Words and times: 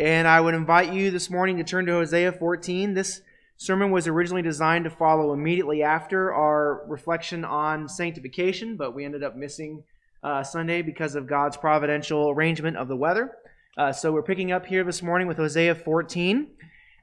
And 0.00 0.26
I 0.26 0.40
would 0.40 0.54
invite 0.54 0.94
you 0.94 1.10
this 1.10 1.28
morning 1.28 1.58
to 1.58 1.62
turn 1.62 1.84
to 1.84 1.92
Hosea 1.92 2.32
14. 2.32 2.94
This 2.94 3.20
sermon 3.58 3.90
was 3.90 4.06
originally 4.06 4.40
designed 4.40 4.84
to 4.84 4.90
follow 4.90 5.34
immediately 5.34 5.82
after 5.82 6.32
our 6.32 6.86
reflection 6.88 7.44
on 7.44 7.86
sanctification, 7.86 8.78
but 8.78 8.94
we 8.94 9.04
ended 9.04 9.22
up 9.22 9.36
missing 9.36 9.82
uh, 10.22 10.42
Sunday 10.42 10.80
because 10.80 11.16
of 11.16 11.26
God's 11.26 11.58
providential 11.58 12.30
arrangement 12.30 12.78
of 12.78 12.88
the 12.88 12.96
weather. 12.96 13.32
Uh, 13.76 13.92
so 13.92 14.10
we're 14.10 14.22
picking 14.22 14.52
up 14.52 14.64
here 14.64 14.84
this 14.84 15.02
morning 15.02 15.28
with 15.28 15.36
Hosea 15.36 15.74
14. 15.74 16.50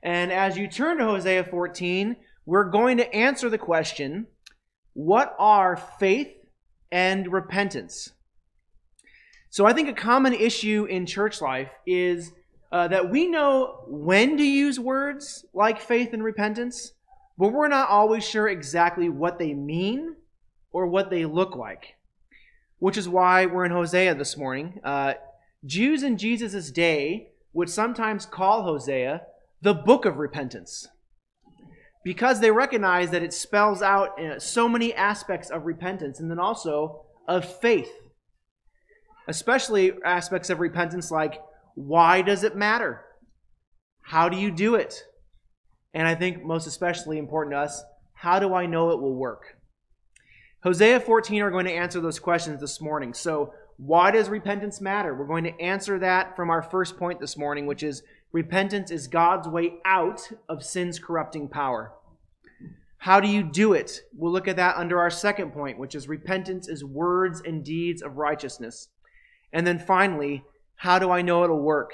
And 0.02 0.32
as 0.32 0.58
you 0.58 0.68
turn 0.68 0.98
to 0.98 1.06
Hosea 1.06 1.44
14, 1.44 2.16
we're 2.48 2.72
going 2.72 2.98
to 2.98 3.14
answer 3.14 3.48
the 3.48 3.60
question 3.60 4.26
what 4.94 5.36
are 5.38 5.76
faith 5.76 6.30
and 6.92 7.32
repentance? 7.32 8.10
So 9.52 9.68
I 9.68 9.74
think 9.74 9.88
a 9.88 9.94
common 9.94 10.34
issue 10.34 10.86
in 10.90 11.06
church 11.06 11.42
life 11.42 11.70
is 11.86 12.32
uh, 12.72 12.88
that 12.88 13.10
we 13.10 13.28
know 13.28 13.84
when 13.88 14.38
to 14.38 14.44
use 14.44 14.80
words 14.80 15.46
like 15.54 15.80
faith 15.80 16.14
and 16.14 16.24
repentance, 16.24 16.92
but 17.38 17.54
we're 17.54 17.68
not 17.68 17.90
always 17.90 18.28
sure 18.28 18.48
exactly 18.48 19.10
what 19.10 19.40
they 19.40 19.54
mean 19.54 20.16
or 20.72 20.88
what 20.88 21.10
they 21.10 21.26
look 21.26 21.56
like. 21.56 21.96
Which 22.80 22.98
is 22.98 23.10
why 23.10 23.46
we're 23.46 23.66
in 23.66 23.72
Hosea 23.72 24.16
this 24.16 24.38
morning. 24.38 24.80
Uh, 24.84 25.14
Jews 25.66 26.04
in 26.04 26.18
Jesus' 26.18 26.72
day 26.72 27.30
would 27.54 27.70
sometimes 27.70 28.26
call 28.26 28.64
Hosea 28.64 29.24
the 29.62 29.74
book 29.74 30.06
of 30.06 30.18
repentance 30.18 30.88
because 32.04 32.40
they 32.40 32.52
recognize 32.52 33.10
that 33.10 33.24
it 33.24 33.34
spells 33.34 33.82
out 33.82 34.20
uh, 34.20 34.40
so 34.40 34.70
many 34.70 34.94
aspects 34.94 35.50
of 35.50 35.66
repentance 35.66 36.20
and 36.20 36.30
then 36.30 36.40
also 36.40 37.04
of 37.28 37.44
faith, 37.60 37.92
especially 39.28 39.92
aspects 40.06 40.50
of 40.50 40.60
repentance 40.60 41.12
like 41.12 41.42
why 41.78 42.24
does 42.24 42.44
it 42.44 42.56
matter? 42.56 43.06
How 44.02 44.30
do 44.30 44.38
you 44.38 44.50
do 44.50 44.74
it? 44.74 45.04
And 45.94 46.08
I 46.08 46.16
think 46.16 46.44
most 46.44 46.66
especially 46.66 47.20
important 47.20 47.54
to 47.54 47.60
us, 47.60 47.84
how 48.14 48.40
do 48.40 48.56
I 48.56 48.66
know 48.66 48.90
it 48.90 49.00
will 49.00 49.14
work? 49.14 49.58
Hosea 50.64 51.00
14 51.00 51.44
are 51.44 51.52
going 51.52 51.66
to 51.66 51.72
answer 51.72 52.02
those 52.02 52.18
questions 52.18 52.62
this 52.62 52.82
morning. 52.82 53.14
So, 53.14 53.54
why 53.78 54.10
does 54.10 54.28
repentance 54.28 54.82
matter? 54.82 55.14
We're 55.14 55.28
going 55.28 55.44
to 55.44 55.62
answer 55.62 56.00
that 56.00 56.36
from 56.36 56.50
our 56.50 56.64
first 56.64 56.98
point 56.98 57.20
this 57.20 57.38
morning, 57.38 57.68
which 57.68 57.84
is 57.84 58.02
repentance 58.32 58.90
is 58.90 59.08
God's 59.08 59.48
way 59.48 59.76
out 59.86 60.32
of 60.50 60.64
sin's 60.64 60.98
corrupting 60.98 61.48
power. 61.48 61.92
How 62.98 63.20
do 63.20 63.28
you 63.28 63.44
do 63.44 63.74
it? 63.74 64.02
We'll 64.16 64.32
look 64.32 64.48
at 64.48 64.56
that 64.56 64.78
under 64.78 65.00
our 65.00 65.12
second 65.12 65.52
point, 65.52 65.78
which 65.78 65.94
is 65.94 66.08
repentance 66.08 66.68
is 66.68 66.84
words 66.84 67.40
and 67.46 67.64
deeds 67.64 68.02
of 68.02 68.18
righteousness. 68.18 68.88
And 69.54 69.68
then 69.68 69.78
finally, 69.78 70.44
how 70.78 71.00
do 71.00 71.12
I 71.12 71.22
know 71.22 71.44
it'll 71.44 71.62
work? 71.62 71.92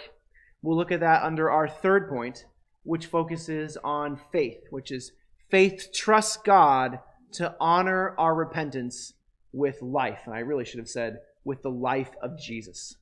We'll 0.62 0.78
look 0.78 0.92
at 0.92 1.00
that 1.00 1.24
under 1.24 1.50
our 1.50 1.68
third 1.68 2.08
point, 2.08 2.46
which 2.84 3.08
focuses 3.08 3.78
on 3.84 4.20
faith, 4.32 4.60
which 4.70 4.92
is 4.92 5.12
faith 5.50 5.90
trusts 5.94 6.38
God 6.38 7.00
to 7.34 7.56
honor 7.60 8.14
our 8.18 8.36
repentance 8.36 9.14
with 9.52 9.82
life. 9.82 10.22
And 10.26 10.36
I 10.36 10.40
really 10.40 10.66
should 10.66 10.80
have 10.80 10.90
said, 10.90 11.20
with 11.44 11.62
the 11.62 11.70
life 11.70 12.12
of 12.22 12.38
Jesus. 12.40 12.96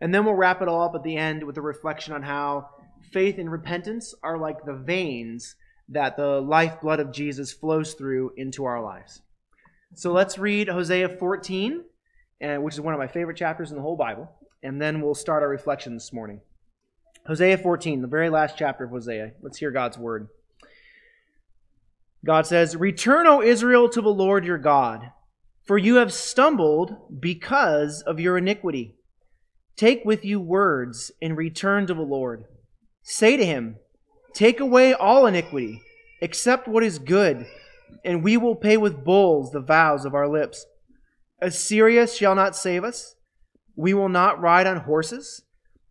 And 0.00 0.14
then 0.14 0.24
we'll 0.24 0.34
wrap 0.34 0.62
it 0.62 0.68
all 0.68 0.82
up 0.82 0.94
at 0.94 1.02
the 1.02 1.16
end 1.16 1.44
with 1.44 1.56
a 1.56 1.62
reflection 1.62 2.12
on 2.12 2.22
how 2.22 2.68
faith 3.12 3.38
and 3.38 3.50
repentance 3.50 4.14
are 4.22 4.38
like 4.38 4.64
the 4.64 4.74
veins 4.74 5.56
that 5.88 6.16
the 6.16 6.40
lifeblood 6.40 7.00
of 7.00 7.12
Jesus 7.12 7.52
flows 7.52 7.94
through 7.94 8.32
into 8.36 8.64
our 8.64 8.82
lives. 8.82 9.22
So 9.94 10.12
let's 10.12 10.38
read 10.38 10.68
Hosea 10.68 11.08
14, 11.08 11.84
which 12.40 12.74
is 12.74 12.80
one 12.80 12.94
of 12.94 13.00
my 13.00 13.08
favorite 13.08 13.36
chapters 13.36 13.70
in 13.70 13.76
the 13.76 13.82
whole 13.82 13.96
Bible 13.96 14.30
and 14.62 14.80
then 14.80 15.00
we'll 15.00 15.14
start 15.14 15.42
our 15.42 15.48
reflection 15.48 15.94
this 15.94 16.12
morning. 16.12 16.40
Hosea 17.26 17.58
14, 17.58 18.02
the 18.02 18.08
very 18.08 18.30
last 18.30 18.56
chapter 18.56 18.84
of 18.84 18.90
Hosea. 18.90 19.32
Let's 19.42 19.58
hear 19.58 19.70
God's 19.70 19.98
word. 19.98 20.28
God 22.24 22.46
says, 22.46 22.76
Return, 22.76 23.26
O 23.26 23.42
Israel, 23.42 23.88
to 23.88 24.00
the 24.00 24.08
Lord 24.08 24.44
your 24.44 24.58
God, 24.58 25.10
for 25.64 25.78
you 25.78 25.96
have 25.96 26.12
stumbled 26.12 27.20
because 27.20 28.02
of 28.02 28.20
your 28.20 28.38
iniquity. 28.38 28.94
Take 29.76 30.04
with 30.04 30.24
you 30.24 30.40
words 30.40 31.10
and 31.20 31.36
return 31.36 31.86
to 31.86 31.94
the 31.94 32.02
Lord. 32.02 32.44
Say 33.02 33.36
to 33.36 33.44
him, 33.44 33.76
Take 34.34 34.60
away 34.60 34.94
all 34.94 35.26
iniquity, 35.26 35.82
accept 36.20 36.68
what 36.68 36.84
is 36.84 36.98
good, 36.98 37.46
and 38.04 38.22
we 38.22 38.36
will 38.36 38.54
pay 38.54 38.76
with 38.76 39.04
bulls 39.04 39.50
the 39.50 39.60
vows 39.60 40.04
of 40.04 40.14
our 40.14 40.28
lips. 40.28 40.64
Assyria 41.40 42.06
shall 42.06 42.34
not 42.34 42.56
save 42.56 42.84
us 42.84 43.16
we 43.76 43.94
will 43.94 44.08
not 44.08 44.40
ride 44.40 44.66
on 44.66 44.78
horses, 44.78 45.42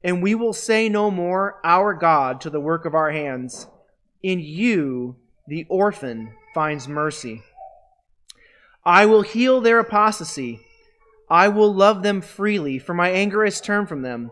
and 0.04 0.22
we 0.22 0.36
will 0.36 0.54
say 0.54 0.90
no 0.90 1.12
more, 1.12 1.60
Our 1.64 1.94
God, 1.94 2.42
to 2.42 2.50
the 2.50 2.60
work 2.60 2.86
of 2.86 2.96
our 2.96 3.12
hands. 3.12 3.68
In 4.24 4.40
you, 4.40 5.16
the 5.48 5.66
orphan 5.70 6.34
finds 6.54 6.88
mercy. 6.88 7.44
I 8.86 9.06
will 9.06 9.22
heal 9.22 9.62
their 9.62 9.80
apostasy. 9.80 10.60
I 11.30 11.48
will 11.48 11.74
love 11.74 12.04
them 12.04 12.22
freely, 12.22 12.80
for 12.80 12.94
my 12.94 13.10
anger 13.10 13.46
is 13.46 13.62
turned 13.62 13.88
from 13.90 14.02
them. 14.02 14.32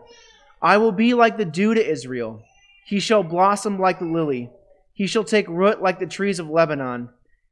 I 0.60 0.76
will 0.76 0.92
be 0.92 1.14
like 1.14 1.36
the 1.36 1.44
dew 1.44 1.72
to 1.74 1.90
Israel. 1.90 2.42
He 2.84 3.00
shall 3.00 3.22
blossom 3.22 3.78
like 3.78 4.00
the 4.00 4.04
lily. 4.04 4.50
He 4.92 5.06
shall 5.06 5.24
take 5.24 5.48
root 5.48 5.80
like 5.80 5.98
the 5.98 6.06
trees 6.06 6.38
of 6.38 6.50
Lebanon. 6.50 7.08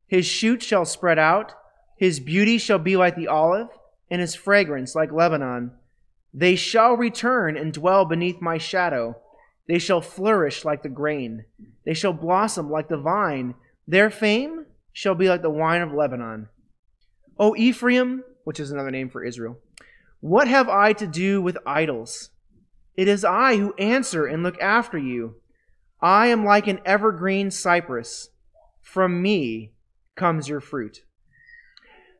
His 0.06 0.26
shoot 0.26 0.62
shall 0.62 0.84
spread 0.84 1.18
out. 1.18 1.54
His 1.96 2.20
beauty 2.20 2.58
shall 2.58 2.78
be 2.78 2.96
like 2.96 3.16
the 3.16 3.28
olive, 3.28 3.68
and 4.10 4.20
his 4.20 4.34
fragrance 4.34 4.94
like 4.94 5.12
Lebanon. 5.12 5.72
They 6.32 6.56
shall 6.56 6.94
return 6.94 7.56
and 7.56 7.72
dwell 7.72 8.04
beneath 8.04 8.40
my 8.40 8.58
shadow. 8.58 9.16
They 9.66 9.78
shall 9.78 10.00
flourish 10.00 10.64
like 10.64 10.82
the 10.82 10.88
grain. 10.88 11.44
They 11.84 11.94
shall 11.94 12.12
blossom 12.12 12.70
like 12.70 12.88
the 12.88 12.98
vine. 12.98 13.54
Their 13.86 14.10
fame 14.10 14.66
shall 14.92 15.14
be 15.14 15.28
like 15.28 15.42
the 15.42 15.50
wine 15.50 15.82
of 15.82 15.92
Lebanon. 15.92 16.48
O 17.38 17.54
Ephraim, 17.56 18.24
which 18.44 18.60
is 18.60 18.70
another 18.70 18.90
name 18.90 19.08
for 19.08 19.24
Israel, 19.24 19.58
what 20.20 20.48
have 20.48 20.68
I 20.68 20.92
to 20.94 21.06
do 21.06 21.40
with 21.40 21.58
idols? 21.64 22.30
It 22.96 23.06
is 23.06 23.24
I 23.24 23.56
who 23.56 23.74
answer 23.74 24.26
and 24.26 24.42
look 24.42 24.60
after 24.60 24.98
you. 24.98 25.36
I 26.00 26.26
am 26.28 26.44
like 26.44 26.66
an 26.66 26.80
evergreen 26.84 27.50
cypress. 27.50 28.30
From 28.82 29.22
me 29.22 29.72
comes 30.16 30.48
your 30.48 30.60
fruit. 30.60 31.02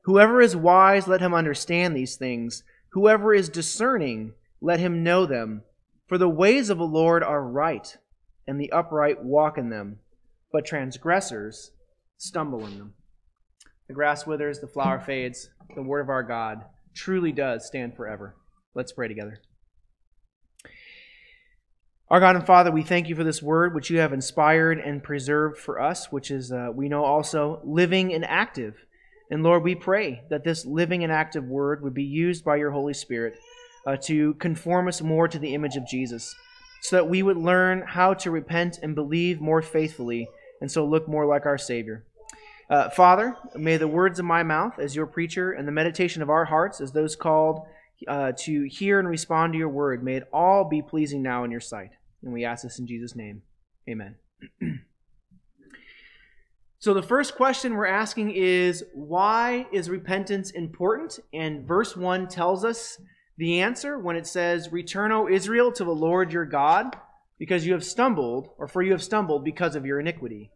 Whoever 0.02 0.40
is 0.40 0.54
wise, 0.54 1.08
let 1.08 1.20
him 1.20 1.34
understand 1.34 1.96
these 1.96 2.16
things. 2.16 2.62
Whoever 2.98 3.32
is 3.32 3.48
discerning, 3.48 4.32
let 4.60 4.80
him 4.80 5.04
know 5.04 5.24
them. 5.24 5.62
For 6.08 6.18
the 6.18 6.28
ways 6.28 6.68
of 6.68 6.78
the 6.78 6.84
Lord 6.84 7.22
are 7.22 7.44
right, 7.44 7.96
and 8.44 8.60
the 8.60 8.72
upright 8.72 9.22
walk 9.22 9.56
in 9.56 9.70
them, 9.70 10.00
but 10.50 10.66
transgressors 10.66 11.70
stumble 12.16 12.66
in 12.66 12.76
them. 12.76 12.94
The 13.86 13.94
grass 13.94 14.26
withers, 14.26 14.58
the 14.58 14.66
flower 14.66 14.98
fades. 14.98 15.48
The 15.76 15.82
word 15.82 16.00
of 16.00 16.08
our 16.08 16.24
God 16.24 16.64
truly 16.92 17.30
does 17.30 17.68
stand 17.68 17.94
forever. 17.94 18.34
Let's 18.74 18.90
pray 18.90 19.06
together. 19.06 19.38
Our 22.10 22.18
God 22.18 22.34
and 22.34 22.44
Father, 22.44 22.72
we 22.72 22.82
thank 22.82 23.08
you 23.08 23.14
for 23.14 23.22
this 23.22 23.40
word 23.40 23.76
which 23.76 23.90
you 23.90 24.00
have 24.00 24.12
inspired 24.12 24.80
and 24.80 25.04
preserved 25.04 25.56
for 25.56 25.80
us, 25.80 26.10
which 26.10 26.32
is, 26.32 26.50
uh, 26.50 26.70
we 26.74 26.88
know, 26.88 27.04
also 27.04 27.60
living 27.62 28.12
and 28.12 28.24
active 28.24 28.74
and 29.30 29.42
Lord, 29.42 29.62
we 29.62 29.74
pray 29.74 30.22
that 30.30 30.44
this 30.44 30.64
living 30.64 31.04
and 31.04 31.12
active 31.12 31.44
word 31.44 31.82
would 31.82 31.94
be 31.94 32.04
used 32.04 32.44
by 32.44 32.56
your 32.56 32.70
Holy 32.70 32.94
Spirit 32.94 33.38
uh, 33.86 33.96
to 34.04 34.34
conform 34.34 34.88
us 34.88 35.02
more 35.02 35.28
to 35.28 35.38
the 35.38 35.54
image 35.54 35.76
of 35.76 35.86
Jesus, 35.86 36.34
so 36.82 36.96
that 36.96 37.08
we 37.08 37.22
would 37.22 37.36
learn 37.36 37.82
how 37.86 38.14
to 38.14 38.30
repent 38.30 38.78
and 38.82 38.94
believe 38.94 39.40
more 39.40 39.62
faithfully, 39.62 40.28
and 40.60 40.70
so 40.70 40.84
look 40.84 41.08
more 41.08 41.26
like 41.26 41.46
our 41.46 41.58
Savior. 41.58 42.04
Uh, 42.70 42.90
Father, 42.90 43.36
may 43.54 43.76
the 43.76 43.88
words 43.88 44.18
of 44.18 44.24
my 44.24 44.42
mouth 44.42 44.78
as 44.78 44.94
your 44.94 45.06
preacher 45.06 45.52
and 45.52 45.66
the 45.66 45.72
meditation 45.72 46.20
of 46.22 46.28
our 46.28 46.44
hearts 46.44 46.80
as 46.80 46.92
those 46.92 47.16
called 47.16 47.62
uh, 48.06 48.32
to 48.36 48.64
hear 48.64 48.98
and 48.98 49.08
respond 49.08 49.52
to 49.52 49.58
your 49.58 49.68
word, 49.68 50.04
may 50.04 50.16
it 50.16 50.28
all 50.32 50.64
be 50.64 50.82
pleasing 50.82 51.22
now 51.22 51.44
in 51.44 51.50
your 51.50 51.60
sight. 51.60 51.90
And 52.22 52.32
we 52.32 52.44
ask 52.44 52.62
this 52.62 52.78
in 52.78 52.86
Jesus' 52.86 53.16
name. 53.16 53.42
Amen. 53.88 54.16
So 56.80 56.94
the 56.94 57.02
first 57.02 57.34
question 57.34 57.74
we're 57.74 57.86
asking 57.86 58.30
is 58.30 58.84
why 58.94 59.66
is 59.72 59.90
repentance 59.90 60.52
important? 60.52 61.18
And 61.34 61.66
verse 61.66 61.96
1 61.96 62.28
tells 62.28 62.64
us 62.64 63.00
the 63.36 63.60
answer 63.60 63.98
when 63.98 64.14
it 64.14 64.28
says, 64.28 64.70
Return, 64.70 65.10
O 65.10 65.28
Israel, 65.28 65.72
to 65.72 65.84
the 65.84 65.90
Lord 65.90 66.32
your 66.32 66.44
God, 66.44 66.96
because 67.36 67.66
you 67.66 67.72
have 67.72 67.84
stumbled, 67.84 68.50
or 68.58 68.68
for 68.68 68.82
you 68.82 68.92
have 68.92 69.02
stumbled 69.02 69.44
because 69.44 69.74
of 69.74 69.86
your 69.86 69.98
iniquity. 69.98 70.52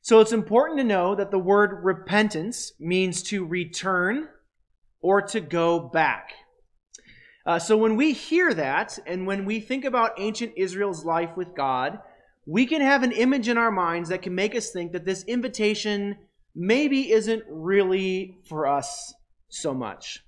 So 0.00 0.20
it's 0.20 0.32
important 0.32 0.78
to 0.78 0.84
know 0.84 1.16
that 1.16 1.32
the 1.32 1.38
word 1.40 1.84
repentance 1.84 2.72
means 2.78 3.22
to 3.24 3.44
return 3.44 4.28
or 5.00 5.22
to 5.22 5.40
go 5.40 5.80
back. 5.80 6.34
Uh, 7.44 7.58
so 7.58 7.76
when 7.76 7.96
we 7.96 8.12
hear 8.12 8.54
that, 8.54 8.96
and 9.06 9.26
when 9.26 9.44
we 9.44 9.58
think 9.58 9.84
about 9.84 10.12
ancient 10.18 10.52
Israel's 10.56 11.04
life 11.04 11.36
with 11.36 11.56
God, 11.56 11.98
we 12.46 12.66
can 12.66 12.80
have 12.80 13.02
an 13.02 13.12
image 13.12 13.48
in 13.48 13.58
our 13.58 13.70
minds 13.70 14.08
that 14.08 14.22
can 14.22 14.34
make 14.34 14.54
us 14.54 14.70
think 14.70 14.92
that 14.92 15.04
this 15.04 15.24
invitation 15.24 16.16
maybe 16.54 17.12
isn't 17.12 17.44
really 17.48 18.38
for 18.48 18.66
us 18.66 19.14
so 19.48 19.72
much. 19.72 20.20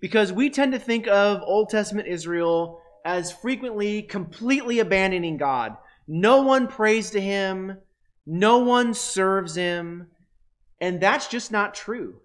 Because 0.00 0.32
we 0.32 0.50
tend 0.50 0.72
to 0.72 0.78
think 0.78 1.06
of 1.06 1.42
Old 1.42 1.70
Testament 1.70 2.08
Israel 2.08 2.80
as 3.04 3.32
frequently 3.32 4.02
completely 4.02 4.78
abandoning 4.78 5.36
God. 5.36 5.76
No 6.06 6.42
one 6.42 6.66
prays 6.66 7.10
to 7.10 7.20
him, 7.20 7.78
no 8.26 8.58
one 8.58 8.92
serves 8.92 9.54
him, 9.54 10.08
and 10.80 11.00
that's 11.00 11.28
just 11.28 11.52
not 11.52 11.74
true. 11.74 12.20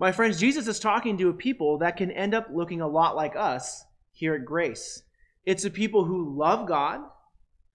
My 0.00 0.10
friends, 0.10 0.40
Jesus 0.40 0.66
is 0.66 0.80
talking 0.80 1.16
to 1.18 1.28
a 1.28 1.34
people 1.34 1.78
that 1.78 1.96
can 1.96 2.10
end 2.10 2.34
up 2.34 2.48
looking 2.52 2.80
a 2.80 2.88
lot 2.88 3.14
like 3.14 3.36
us 3.36 3.84
here 4.10 4.34
at 4.34 4.44
Grace. 4.44 5.02
It's 5.44 5.64
a 5.64 5.70
people 5.70 6.04
who 6.04 6.36
love 6.36 6.66
God, 6.66 7.00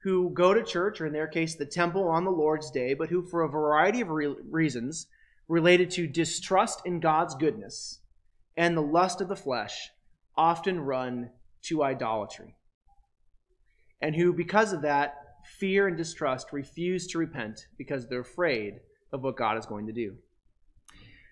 who 0.04 0.30
go 0.30 0.54
to 0.54 0.64
church, 0.64 1.02
or 1.02 1.06
in 1.06 1.14
their 1.14 1.28
case, 1.28 1.56
the 1.56 1.66
temple 1.66 2.08
on 2.08 2.24
the 2.24 2.32
Lord's 2.32 2.72
day, 2.72 2.94
but 2.94 3.10
who, 3.10 3.28
for 3.28 3.44
a 3.44 3.50
variety 3.50 4.02
of 4.02 4.10
re- 4.10 4.36
reasons 4.50 5.08
related 5.48 5.90
to 5.92 6.08
distrust 6.08 6.82
in 6.86 7.00
God's 7.00 7.36
goodness 7.36 8.00
and 8.56 8.76
the 8.76 8.82
lust 8.82 9.22
of 9.22 9.28
the 9.28 9.36
flesh, 9.36 9.90
often 10.36 10.80
run 10.80 11.30
to 11.64 11.84
idolatry. 11.84 12.56
And 14.02 14.16
who, 14.16 14.34
because 14.34 14.74
of 14.74 14.84
that, 14.84 15.16
fear 15.60 15.88
and 15.88 15.98
distrust, 15.98 16.52
refuse 16.52 17.08
to 17.08 17.18
repent 17.18 17.68
because 17.78 18.08
they're 18.08 18.20
afraid 18.20 18.80
of 19.12 19.24
what 19.24 19.38
God 19.38 19.58
is 19.58 19.66
going 19.66 19.88
to 19.88 19.94
do. 19.94 20.18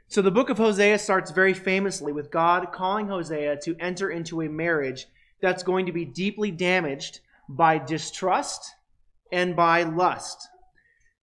So 0.07 0.21
the 0.21 0.31
book 0.31 0.49
of 0.49 0.57
Hosea 0.57 0.99
starts 0.99 1.31
very 1.31 1.53
famously 1.53 2.11
with 2.11 2.31
God 2.31 2.71
calling 2.71 3.07
Hosea 3.07 3.57
to 3.63 3.75
enter 3.79 4.09
into 4.09 4.41
a 4.41 4.49
marriage 4.49 5.07
that's 5.41 5.63
going 5.63 5.87
to 5.87 5.91
be 5.91 6.05
deeply 6.05 6.51
damaged 6.51 7.19
by 7.49 7.77
distrust 7.77 8.75
and 9.31 9.55
by 9.55 9.83
lust. 9.83 10.47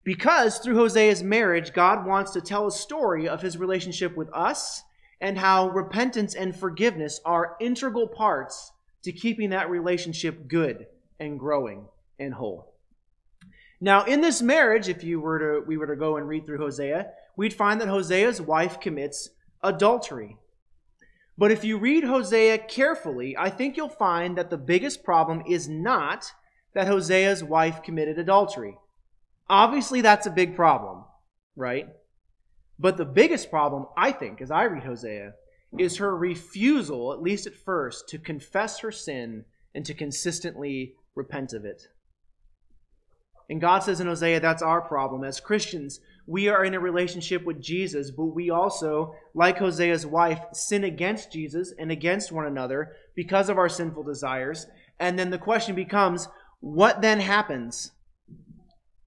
Because 0.04 0.58
through 0.58 0.76
Hosea's 0.76 1.22
marriage, 1.22 1.72
God 1.72 2.06
wants 2.06 2.32
to 2.32 2.40
tell 2.40 2.66
a 2.66 2.72
story 2.72 3.28
of 3.28 3.42
his 3.42 3.56
relationship 3.56 4.16
with 4.16 4.28
us 4.34 4.82
and 5.20 5.38
how 5.38 5.68
repentance 5.68 6.34
and 6.34 6.54
forgiveness 6.54 7.20
are 7.24 7.56
integral 7.60 8.08
parts 8.08 8.72
to 9.04 9.12
keeping 9.12 9.50
that 9.50 9.70
relationship 9.70 10.48
good 10.48 10.86
and 11.20 11.38
growing 11.38 11.86
and 12.18 12.34
whole. 12.34 12.74
Now, 13.80 14.04
in 14.04 14.20
this 14.20 14.42
marriage, 14.42 14.88
if 14.88 15.02
you 15.02 15.20
were 15.20 15.38
to 15.38 15.66
we 15.66 15.76
were 15.76 15.88
to 15.88 15.96
go 15.96 16.16
and 16.16 16.28
read 16.28 16.46
through 16.46 16.58
Hosea, 16.58 17.10
we'd 17.36 17.52
find 17.52 17.80
that 17.80 17.88
Hosea's 17.88 18.40
wife 18.40 18.80
commits 18.80 19.30
adultery. 19.62 20.36
But 21.42 21.50
if 21.50 21.64
you 21.64 21.76
read 21.76 22.04
Hosea 22.04 22.56
carefully, 22.56 23.36
I 23.36 23.50
think 23.50 23.76
you'll 23.76 23.88
find 23.88 24.38
that 24.38 24.48
the 24.48 24.56
biggest 24.56 25.02
problem 25.02 25.42
is 25.44 25.68
not 25.68 26.30
that 26.72 26.86
Hosea's 26.86 27.42
wife 27.42 27.82
committed 27.82 28.16
adultery. 28.16 28.78
Obviously, 29.50 30.02
that's 30.02 30.24
a 30.24 30.30
big 30.30 30.54
problem, 30.54 31.02
right? 31.56 31.88
But 32.78 32.96
the 32.96 33.04
biggest 33.04 33.50
problem, 33.50 33.86
I 33.96 34.12
think, 34.12 34.40
as 34.40 34.52
I 34.52 34.62
read 34.62 34.84
Hosea, 34.84 35.34
is 35.76 35.96
her 35.96 36.16
refusal, 36.16 37.12
at 37.12 37.20
least 37.20 37.48
at 37.48 37.56
first, 37.56 38.08
to 38.10 38.20
confess 38.20 38.78
her 38.78 38.92
sin 38.92 39.44
and 39.74 39.84
to 39.84 39.94
consistently 39.94 40.94
repent 41.16 41.54
of 41.54 41.64
it. 41.64 41.88
And 43.48 43.60
God 43.60 43.80
says 43.80 44.00
in 44.00 44.06
Hosea, 44.06 44.40
that's 44.40 44.62
our 44.62 44.80
problem. 44.80 45.24
As 45.24 45.40
Christians, 45.40 46.00
we 46.26 46.48
are 46.48 46.64
in 46.64 46.74
a 46.74 46.80
relationship 46.80 47.44
with 47.44 47.60
Jesus, 47.60 48.10
but 48.10 48.26
we 48.26 48.50
also, 48.50 49.14
like 49.34 49.58
Hosea's 49.58 50.06
wife, 50.06 50.40
sin 50.52 50.84
against 50.84 51.32
Jesus 51.32 51.74
and 51.78 51.90
against 51.90 52.32
one 52.32 52.46
another 52.46 52.92
because 53.14 53.48
of 53.48 53.58
our 53.58 53.68
sinful 53.68 54.04
desires. 54.04 54.66
And 54.98 55.18
then 55.18 55.30
the 55.30 55.38
question 55.38 55.74
becomes, 55.74 56.28
what 56.60 57.02
then 57.02 57.20
happens? 57.20 57.92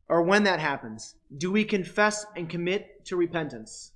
Or 0.07 0.21
when 0.21 0.43
that 0.43 0.59
happens? 0.59 1.15
Do 1.35 1.51
we 1.51 1.63
confess 1.63 2.25
and 2.35 2.49
commit 2.49 3.05
to 3.05 3.15
repentance? 3.15 3.91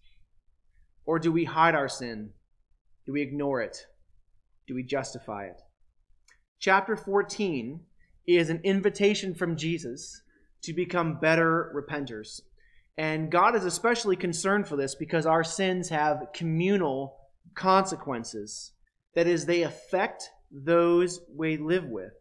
Or 1.06 1.20
do 1.20 1.32
we 1.32 1.46
hide 1.46 1.76
our 1.76 1.90
sin 1.90 2.32
do 3.10 3.14
we 3.14 3.24
ignore 3.24 3.60
it? 3.60 3.88
Do 4.68 4.76
we 4.76 4.84
justify 4.84 5.46
it? 5.46 5.60
Chapter 6.60 6.96
14 6.96 7.80
is 8.28 8.52
an 8.52 8.62
invitation 8.64 9.34
from 9.34 9.58
Jesus 9.58 10.22
to 10.64 10.74
become 10.74 11.20
better 11.20 11.74
repenters. 11.76 12.42
And 12.98 13.32
God 13.32 13.56
is 13.56 13.64
especially 13.64 14.16
concerned 14.16 14.68
for 14.68 14.76
this 14.76 14.96
because 14.96 15.26
our 15.26 15.44
sins 15.44 15.90
have 15.90 16.28
communal 16.34 17.18
consequences. 17.56 18.74
That 19.16 19.28
is, 19.28 19.46
they 19.46 19.64
affect 19.64 20.30
those 20.52 21.22
we 21.36 21.58
live 21.58 21.86
with. 21.86 22.12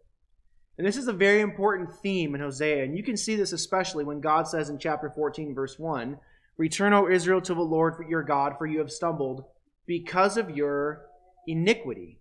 And 0.76 0.86
this 0.86 0.96
is 0.96 1.08
a 1.08 1.12
very 1.12 1.40
important 1.40 1.92
theme 1.92 2.34
in 2.34 2.40
Hosea. 2.40 2.84
And 2.84 2.96
you 2.96 3.02
can 3.02 3.16
see 3.16 3.34
this 3.34 3.52
especially 3.52 4.04
when 4.04 4.20
God 4.20 4.46
says 4.46 4.70
in 4.70 4.78
chapter 4.78 5.10
14, 5.10 5.54
verse 5.54 5.78
1 5.78 6.18
Return, 6.56 6.92
O 6.92 7.08
Israel, 7.08 7.40
to 7.40 7.54
the 7.54 7.60
Lord 7.60 7.94
your 8.08 8.22
God, 8.22 8.54
for 8.58 8.66
you 8.66 8.78
have 8.78 8.90
stumbled 8.90 9.44
because 9.86 10.36
of 10.36 10.56
your 10.56 11.06
iniquity. 11.46 12.20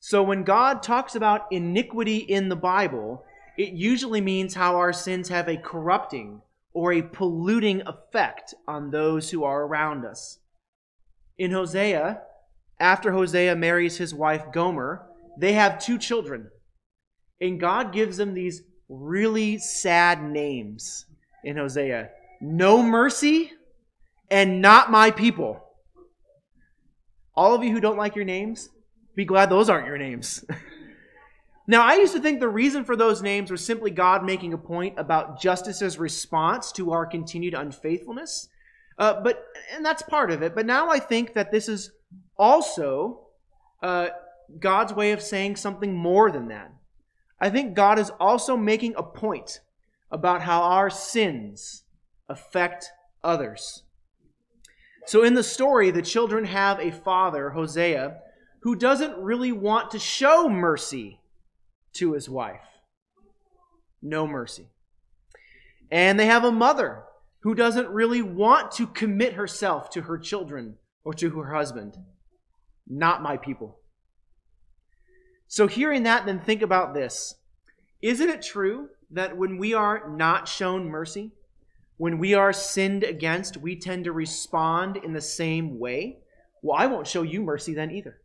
So 0.00 0.22
when 0.22 0.44
God 0.44 0.82
talks 0.82 1.14
about 1.14 1.46
iniquity 1.50 2.18
in 2.18 2.48
the 2.48 2.56
Bible, 2.56 3.24
it 3.56 3.72
usually 3.72 4.20
means 4.20 4.54
how 4.54 4.76
our 4.76 4.92
sins 4.92 5.28
have 5.28 5.48
a 5.48 5.56
corrupting 5.56 6.42
or 6.72 6.92
a 6.92 7.02
polluting 7.02 7.82
effect 7.86 8.54
on 8.66 8.90
those 8.90 9.30
who 9.30 9.44
are 9.44 9.62
around 9.62 10.04
us. 10.04 10.38
In 11.38 11.52
Hosea, 11.52 12.20
after 12.80 13.12
Hosea 13.12 13.54
marries 13.54 13.96
his 13.96 14.12
wife 14.12 14.52
Gomer, 14.52 15.06
they 15.38 15.52
have 15.52 15.78
two 15.78 15.98
children. 15.98 16.50
And 17.40 17.60
God 17.60 17.92
gives 17.92 18.16
them 18.16 18.34
these 18.34 18.62
really 18.88 19.58
sad 19.58 20.22
names 20.22 21.06
in 21.42 21.56
Hosea 21.56 22.10
No 22.40 22.82
mercy 22.82 23.52
and 24.30 24.60
not 24.60 24.90
my 24.90 25.10
people. 25.10 25.60
All 27.36 27.54
of 27.54 27.64
you 27.64 27.72
who 27.72 27.80
don't 27.80 27.98
like 27.98 28.16
your 28.16 28.24
names, 28.24 28.68
be 29.14 29.24
glad 29.24 29.50
those 29.50 29.68
aren't 29.68 29.86
your 29.86 29.98
names. 29.98 30.44
now, 31.66 31.82
I 31.82 31.94
used 31.94 32.12
to 32.12 32.20
think 32.20 32.40
the 32.40 32.48
reason 32.48 32.84
for 32.84 32.94
those 32.94 33.22
names 33.22 33.50
was 33.50 33.64
simply 33.64 33.90
God 33.90 34.22
making 34.22 34.52
a 34.52 34.58
point 34.58 34.98
about 34.98 35.40
justice's 35.40 35.98
response 35.98 36.70
to 36.72 36.92
our 36.92 37.06
continued 37.06 37.54
unfaithfulness. 37.54 38.48
Uh, 38.98 39.20
but 39.22 39.46
and 39.74 39.84
that's 39.84 40.02
part 40.02 40.30
of 40.30 40.42
it. 40.42 40.54
But 40.54 40.66
now 40.66 40.90
I 40.90 40.98
think 40.98 41.32
that 41.32 41.50
this 41.50 41.68
is 41.68 41.90
also 42.36 43.28
uh, 43.82 44.08
God's 44.58 44.92
way 44.92 45.12
of 45.12 45.22
saying 45.22 45.56
something 45.56 45.94
more 45.94 46.30
than 46.30 46.48
that. 46.48 46.70
I 47.40 47.48
think 47.50 47.74
God 47.74 47.98
is 47.98 48.10
also 48.20 48.56
making 48.56 48.94
a 48.96 49.02
point 49.02 49.60
about 50.10 50.42
how 50.42 50.62
our 50.62 50.90
sins 50.90 51.84
affect 52.28 52.90
others. 53.24 53.82
So 55.06 55.24
in 55.24 55.34
the 55.34 55.42
story, 55.42 55.90
the 55.90 56.02
children 56.02 56.44
have 56.44 56.78
a 56.78 56.92
father, 56.92 57.50
Hosea, 57.50 58.18
who 58.60 58.76
doesn't 58.76 59.18
really 59.18 59.52
want 59.52 59.90
to 59.90 59.98
show 59.98 60.48
mercy 60.48 61.20
to 61.94 62.12
his 62.12 62.28
wife. 62.28 62.60
No 64.02 64.26
mercy. 64.26 64.68
And 65.90 66.18
they 66.18 66.26
have 66.26 66.44
a 66.44 66.52
mother 66.52 67.04
who 67.40 67.54
doesn't 67.54 67.88
really 67.88 68.22
want 68.22 68.72
to 68.72 68.86
commit 68.86 69.34
herself 69.34 69.90
to 69.90 70.02
her 70.02 70.18
children 70.18 70.76
or 71.04 71.14
to 71.14 71.30
her 71.30 71.54
husband. 71.54 71.96
Not 72.86 73.22
my 73.22 73.36
people. 73.36 73.78
So, 75.46 75.66
hearing 75.66 76.02
that, 76.04 76.26
then 76.26 76.40
think 76.40 76.62
about 76.62 76.94
this. 76.94 77.34
Isn't 78.02 78.28
it 78.28 78.42
true 78.42 78.88
that 79.10 79.36
when 79.36 79.58
we 79.58 79.72
are 79.74 80.08
not 80.08 80.48
shown 80.48 80.88
mercy, 80.88 81.32
when 81.96 82.18
we 82.18 82.34
are 82.34 82.52
sinned 82.52 83.04
against, 83.04 83.56
we 83.56 83.78
tend 83.78 84.04
to 84.04 84.12
respond 84.12 84.96
in 84.96 85.12
the 85.12 85.20
same 85.20 85.78
way. 85.78 86.18
Well, 86.62 86.76
I 86.76 86.86
won't 86.86 87.06
show 87.06 87.22
you 87.22 87.42
mercy 87.42 87.74
then 87.74 87.90
either. 87.90 88.16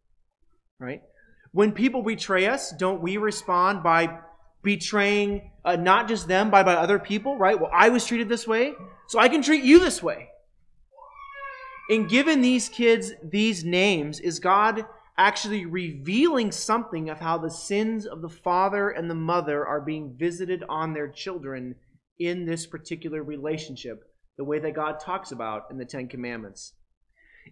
Right? 0.80 1.04
When 1.52 1.72
people 1.72 2.04
betray 2.04 2.48
us, 2.48 2.72
don't 2.72 3.02
we 3.02 3.18
respond 3.18 3.84
by 3.84 4.20
betraying 4.62 5.52
uh, 5.66 5.76
not 5.76 6.08
just 6.08 6.28
them, 6.28 6.52
but 6.52 6.66
by 6.66 6.76
other 6.76 7.00
people, 7.00 7.38
right? 7.38 7.60
Well, 7.60 7.72
I 7.74 7.90
was 7.90 8.06
treated 8.06 8.30
this 8.30 8.48
way, 8.48 8.74
so 9.08 9.20
I 9.20 9.30
can 9.30 9.42
treat 9.42 9.64
you 9.64 9.80
this 9.80 10.04
way. 10.04 10.30
In 11.90 12.08
giving 12.08 12.42
these 12.42 12.70
kids 12.70 13.14
these 13.24 13.64
names, 13.64 14.20
is 14.20 14.40
God 14.40 14.86
actually 15.18 15.66
revealing 15.66 16.52
something 16.52 17.10
of 17.10 17.20
how 17.20 17.38
the 17.38 17.50
sins 17.50 18.06
of 18.06 18.22
the 18.22 18.30
father 18.30 18.92
and 18.92 19.10
the 19.10 19.16
mother 19.16 19.66
are 19.66 19.82
being 19.82 20.16
visited 20.18 20.64
on 20.70 20.94
their 20.94 21.10
children 21.10 21.76
in 22.20 22.46
this 22.46 22.68
particular 22.68 23.24
relationship, 23.24 24.04
the 24.38 24.44
way 24.44 24.60
that 24.60 24.76
God 24.76 25.00
talks 25.00 25.32
about 25.32 25.64
in 25.72 25.78
the 25.78 25.86
Ten 25.86 26.08
Commandments? 26.08 26.74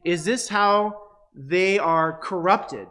Is 0.05 0.23
this 0.23 0.47
how 0.47 1.01
they 1.33 1.79
are 1.79 2.19
corrupted 2.19 2.87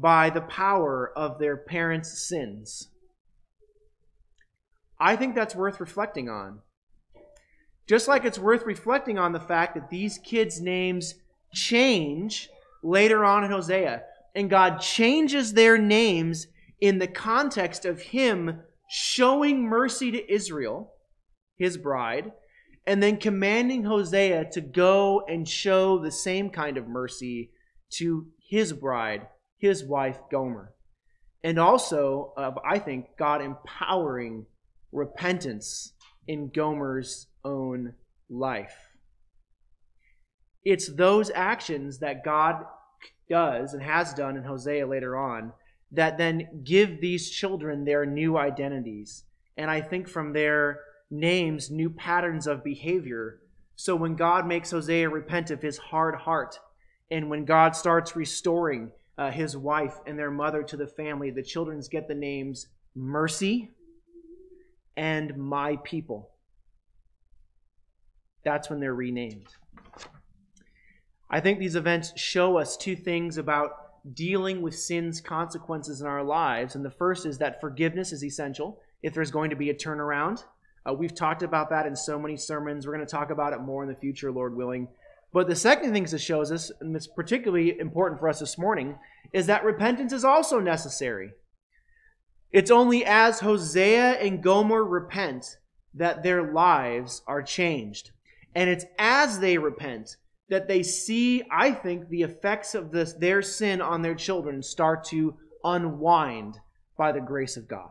by 0.00 0.30
the 0.30 0.40
power 0.40 1.12
of 1.16 1.38
their 1.38 1.56
parents' 1.56 2.26
sins? 2.26 2.88
I 5.00 5.16
think 5.16 5.34
that's 5.34 5.54
worth 5.54 5.80
reflecting 5.80 6.28
on. 6.28 6.60
Just 7.88 8.08
like 8.08 8.24
it's 8.24 8.38
worth 8.38 8.64
reflecting 8.64 9.18
on 9.18 9.32
the 9.32 9.40
fact 9.40 9.74
that 9.74 9.90
these 9.90 10.18
kids' 10.18 10.60
names 10.60 11.14
change 11.54 12.48
later 12.82 13.24
on 13.24 13.44
in 13.44 13.50
Hosea, 13.50 14.02
and 14.34 14.50
God 14.50 14.80
changes 14.80 15.52
their 15.52 15.78
names 15.78 16.46
in 16.80 16.98
the 16.98 17.06
context 17.06 17.84
of 17.84 18.00
Him 18.00 18.60
showing 18.88 19.62
mercy 19.62 20.10
to 20.10 20.32
Israel 20.32 20.92
his 21.58 21.76
bride, 21.76 22.32
and 22.86 23.02
then 23.02 23.18
commanding 23.18 23.84
Hosea 23.84 24.50
to 24.52 24.60
go 24.60 25.22
and 25.28 25.46
show 25.46 25.98
the 25.98 26.12
same 26.12 26.48
kind 26.48 26.78
of 26.78 26.88
mercy 26.88 27.50
to 27.94 28.28
his 28.48 28.72
bride, 28.72 29.26
his 29.58 29.84
wife 29.84 30.20
Gomer. 30.30 30.72
and 31.42 31.58
also 31.58 32.32
of, 32.36 32.58
I 32.64 32.78
think, 32.78 33.16
God 33.18 33.42
empowering 33.42 34.46
repentance 34.92 35.92
in 36.26 36.48
Gomer's 36.48 37.26
own 37.44 37.94
life. 38.28 38.76
It's 40.64 40.92
those 40.94 41.30
actions 41.34 41.98
that 42.00 42.24
God 42.24 42.64
does 43.30 43.74
and 43.74 43.82
has 43.82 44.12
done 44.14 44.36
in 44.36 44.44
Hosea 44.44 44.86
later 44.86 45.16
on 45.16 45.52
that 45.92 46.18
then 46.18 46.62
give 46.64 47.00
these 47.00 47.30
children 47.30 47.84
their 47.84 48.04
new 48.04 48.36
identities. 48.36 49.24
And 49.56 49.70
I 49.70 49.80
think 49.80 50.08
from 50.08 50.32
their 50.32 50.80
names, 51.10 51.70
new 51.70 51.88
patterns 51.88 52.46
of 52.46 52.64
behavior. 52.64 53.40
So 53.76 53.96
when 53.96 54.14
God 54.16 54.46
makes 54.46 54.72
Hosea 54.72 55.08
repent 55.08 55.50
of 55.50 55.62
his 55.62 55.78
hard 55.78 56.14
heart, 56.16 56.58
and 57.10 57.30
when 57.30 57.46
God 57.46 57.74
starts 57.74 58.14
restoring 58.14 58.90
uh, 59.18 59.30
his 59.30 59.56
wife 59.56 59.98
and 60.06 60.18
their 60.18 60.30
mother 60.30 60.62
to 60.62 60.76
the 60.76 60.86
family, 60.86 61.30
the 61.30 61.42
children 61.42 61.82
get 61.90 62.06
the 62.06 62.14
names 62.14 62.68
Mercy 62.94 63.70
and 64.96 65.36
My 65.36 65.76
People. 65.84 66.30
That's 68.44 68.70
when 68.70 68.80
they're 68.80 68.94
renamed. 68.94 69.48
I 71.28 71.40
think 71.40 71.58
these 71.58 71.76
events 71.76 72.18
show 72.18 72.56
us 72.56 72.76
two 72.76 72.96
things 72.96 73.36
about 73.36 73.70
dealing 74.14 74.62
with 74.62 74.74
sin's 74.74 75.20
consequences 75.20 76.00
in 76.00 76.06
our 76.06 76.22
lives. 76.22 76.74
And 76.74 76.84
the 76.84 76.90
first 76.90 77.26
is 77.26 77.38
that 77.38 77.60
forgiveness 77.60 78.12
is 78.12 78.24
essential 78.24 78.80
if 79.02 79.12
there's 79.12 79.30
going 79.30 79.50
to 79.50 79.56
be 79.56 79.70
a 79.70 79.74
turnaround. 79.74 80.44
Uh, 80.88 80.94
we've 80.94 81.14
talked 81.14 81.42
about 81.42 81.68
that 81.70 81.86
in 81.86 81.94
so 81.94 82.18
many 82.18 82.36
sermons. 82.36 82.86
We're 82.86 82.94
going 82.94 83.06
to 83.06 83.10
talk 83.10 83.30
about 83.30 83.52
it 83.52 83.60
more 83.60 83.82
in 83.82 83.88
the 83.88 83.96
future, 83.96 84.32
Lord 84.32 84.56
willing. 84.56 84.88
But 85.32 85.46
the 85.46 85.56
second 85.56 85.92
thing 85.92 86.04
this 86.04 86.22
shows 86.22 86.50
us, 86.50 86.72
and 86.80 86.96
it's 86.96 87.06
particularly 87.06 87.78
important 87.78 88.20
for 88.20 88.28
us 88.28 88.40
this 88.40 88.58
morning, 88.58 88.98
is 89.32 89.46
that 89.46 89.64
repentance 89.64 90.12
is 90.12 90.24
also 90.24 90.58
necessary. 90.58 91.32
It's 92.50 92.70
only 92.70 93.04
as 93.04 93.40
Hosea 93.40 94.12
and 94.20 94.42
Gomer 94.42 94.84
repent 94.84 95.58
that 95.94 96.22
their 96.22 96.52
lives 96.52 97.22
are 97.26 97.42
changed. 97.42 98.10
And 98.54 98.70
it's 98.70 98.86
as 98.98 99.40
they 99.40 99.58
repent 99.58 100.16
that 100.48 100.66
they 100.66 100.82
see, 100.82 101.42
I 101.50 101.72
think, 101.72 102.08
the 102.08 102.22
effects 102.22 102.74
of 102.74 102.90
this, 102.90 103.12
their 103.12 103.42
sin 103.42 103.82
on 103.82 104.00
their 104.00 104.14
children 104.14 104.62
start 104.62 105.04
to 105.04 105.36
unwind 105.62 106.58
by 106.96 107.12
the 107.12 107.20
grace 107.20 107.58
of 107.58 107.68
God. 107.68 107.90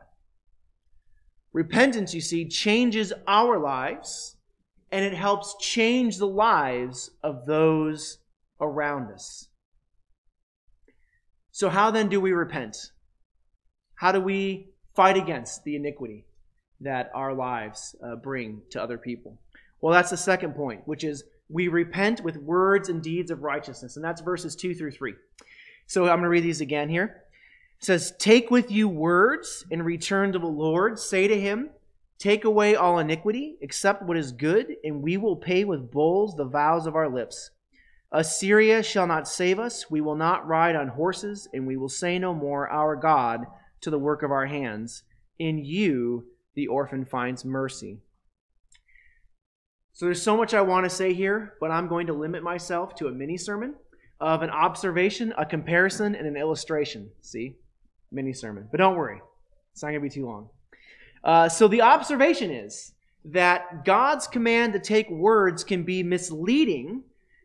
Repentance, 1.54 2.16
you 2.16 2.22
see, 2.22 2.48
changes 2.48 3.14
our 3.28 3.60
lives 3.60 4.37
and 4.92 5.04
it 5.04 5.14
helps 5.14 5.56
change 5.60 6.18
the 6.18 6.28
lives 6.28 7.12
of 7.24 7.46
those 7.46 8.20
around 8.60 9.12
us. 9.12 9.48
So, 11.52 11.70
how 11.70 11.92
then 11.92 12.10
do 12.10 12.22
we 12.22 12.32
repent? 12.32 12.78
How 13.96 14.12
do 14.12 14.22
we 14.22 14.70
fight 14.96 15.18
against 15.18 15.64
the 15.64 15.76
iniquity 15.76 16.26
that 16.82 17.10
our 17.16 17.34
lives 17.34 17.96
uh, 18.04 18.16
bring 18.16 18.62
to 18.72 18.82
other 18.82 18.98
people? 18.98 19.40
Well, 19.82 19.94
that's 19.94 20.12
the 20.12 20.18
second 20.18 20.56
point, 20.56 20.82
which 20.86 21.04
is 21.04 21.24
we 21.50 21.68
repent 21.68 22.24
with 22.24 22.38
words 22.38 22.90
and 22.90 23.02
deeds 23.02 23.32
of 23.32 23.42
righteousness. 23.42 23.96
And 23.96 24.04
that's 24.04 24.22
verses 24.22 24.56
2 24.56 24.76
through 24.76 24.92
3. 24.92 25.14
So 25.88 26.04
I'm 26.04 26.10
going 26.10 26.24
to 26.24 26.30
read 26.30 26.44
these 26.44 26.62
again 26.62 26.90
here. 26.90 27.24
It 27.80 27.86
says, 27.86 28.14
Take 28.20 28.52
with 28.52 28.72
you 28.72 28.90
words 28.90 29.66
and 29.72 29.86
return 29.86 30.34
to 30.34 30.40
the 30.40 30.48
Lord. 30.48 31.00
Say 31.00 31.28
to 31.28 31.40
him, 31.40 31.70
Take 32.20 32.46
away 32.46 32.76
all 32.76 32.98
iniquity, 32.98 33.58
accept 33.62 34.02
what 34.02 34.18
is 34.18 34.32
good, 34.32 34.76
and 34.84 35.04
we 35.04 35.18
will 35.18 35.36
pay 35.36 35.64
with 35.64 35.92
bulls 35.92 36.36
the 36.36 36.46
vows 36.46 36.88
of 36.88 36.96
our 36.96 37.10
lips. 37.10 37.52
Assyria 38.12 38.82
shall 38.82 39.06
not 39.06 39.28
save 39.28 39.60
us. 39.60 39.92
We 39.92 40.02
will 40.02 40.16
not 40.16 40.48
ride 40.48 40.76
on 40.76 40.88
horses, 40.88 41.48
and 41.54 41.68
we 41.68 41.78
will 41.78 41.90
say 41.90 42.18
no 42.18 42.34
more, 42.34 42.70
Our 42.70 42.96
God, 42.96 43.46
to 43.82 43.90
the 43.90 44.00
work 44.00 44.24
of 44.24 44.32
our 44.32 44.48
hands. 44.48 45.04
In 45.38 45.64
you 45.64 46.26
the 46.56 46.68
orphan 46.68 47.06
finds 47.06 47.46
mercy. 47.46 48.00
So 49.94 50.06
there's 50.06 50.22
so 50.22 50.38
much 50.38 50.54
I 50.54 50.62
want 50.62 50.86
to 50.86 50.90
say 50.90 51.14
here, 51.14 51.54
but 51.60 51.70
I'm 51.70 51.88
going 51.88 52.08
to 52.08 52.14
limit 52.14 52.42
myself 52.42 52.96
to 52.96 53.08
a 53.08 53.12
mini 53.12 53.38
sermon 53.38 53.76
of 54.20 54.42
an 54.42 54.50
observation, 54.50 55.34
a 55.38 55.46
comparison, 55.46 56.16
and 56.16 56.26
an 56.26 56.38
illustration. 56.38 57.12
See? 57.22 57.58
Mini 58.12 58.34
sermon. 58.34 58.68
But 58.72 58.78
don't 58.78 58.96
worry, 58.96 59.22
it's 59.74 59.84
not 59.84 59.90
going 59.90 60.02
to 60.02 60.10
be 60.10 60.10
too 60.10 60.26
long. 60.26 60.50
Uh, 61.28 61.50
so 61.50 61.68
the 61.68 61.82
observation 61.82 62.50
is 62.50 62.94
that 63.26 63.84
God's 63.84 64.28
command 64.28 64.72
to 64.74 64.80
take 64.80 65.10
words 65.10 65.66
can 65.66 65.84
be 65.84 66.02
misleading 66.02 67.04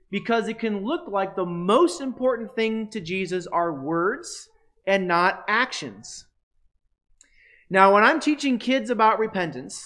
because 0.08 0.46
it 0.46 0.60
can 0.60 0.84
look 0.84 1.08
like 1.08 1.34
the 1.34 1.44
most 1.44 2.00
important 2.00 2.54
thing 2.54 2.88
to 2.90 3.00
Jesus 3.00 3.48
are 3.48 3.72
words 3.72 4.48
and 4.86 5.08
not 5.08 5.44
actions. 5.48 6.26
Now, 7.68 7.92
when 7.92 8.04
I'm 8.04 8.20
teaching 8.20 8.58
kids 8.58 8.88
about 8.88 9.18
repentance, 9.18 9.84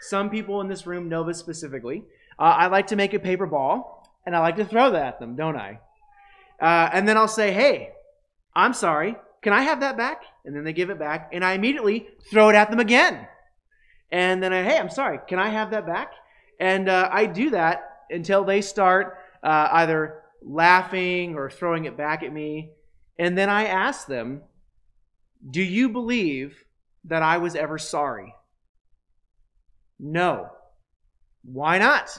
some 0.00 0.28
people 0.28 0.60
in 0.60 0.68
this 0.68 0.86
room 0.86 1.08
know 1.08 1.22
this 1.22 1.38
specifically. 1.38 2.02
Uh, 2.38 2.42
I 2.42 2.66
like 2.66 2.88
to 2.88 2.96
make 2.96 3.14
a 3.14 3.18
paper 3.20 3.46
ball, 3.46 4.10
and 4.24 4.34
I 4.34 4.40
like 4.40 4.56
to 4.56 4.64
throw 4.64 4.90
that 4.90 5.06
at 5.06 5.20
them, 5.20 5.36
don't 5.36 5.56
I? 5.56 5.78
Uh, 6.60 6.90
and 6.92 7.06
then 7.06 7.16
I'll 7.16 7.28
say, 7.28 7.52
hey, 7.52 7.90
I'm 8.56 8.72
sorry. 8.72 9.14
Can 9.42 9.52
I 9.52 9.62
have 9.62 9.80
that 9.80 9.96
back? 9.96 10.22
And 10.44 10.56
then 10.56 10.64
they 10.64 10.72
give 10.72 10.90
it 10.90 10.98
back, 10.98 11.30
and 11.32 11.44
I 11.44 11.52
immediately 11.52 12.08
throw 12.30 12.48
it 12.48 12.56
at 12.56 12.70
them 12.70 12.80
again. 12.80 13.28
And 14.10 14.42
then 14.42 14.52
I, 14.52 14.62
hey, 14.62 14.78
I'm 14.78 14.90
sorry. 14.90 15.18
Can 15.28 15.38
I 15.38 15.48
have 15.48 15.70
that 15.70 15.86
back? 15.86 16.12
And 16.60 16.88
uh, 16.88 17.08
I 17.12 17.26
do 17.26 17.50
that 17.50 18.04
until 18.10 18.44
they 18.44 18.60
start 18.60 19.18
uh, 19.42 19.68
either 19.72 20.22
laughing 20.42 21.34
or 21.34 21.50
throwing 21.50 21.84
it 21.84 21.96
back 21.96 22.22
at 22.22 22.32
me. 22.32 22.70
And 23.18 23.36
then 23.36 23.48
I 23.48 23.66
ask 23.66 24.06
them, 24.06 24.42
do 25.50 25.62
you 25.62 25.88
believe 25.88 26.64
that 27.04 27.22
I 27.22 27.38
was 27.38 27.54
ever 27.54 27.78
sorry? 27.78 28.34
No. 29.98 30.48
Why 31.42 31.78
not? 31.78 32.18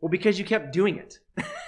Well, 0.00 0.10
because 0.10 0.38
you 0.38 0.44
kept 0.44 0.72
doing 0.72 0.96
it, 0.96 1.18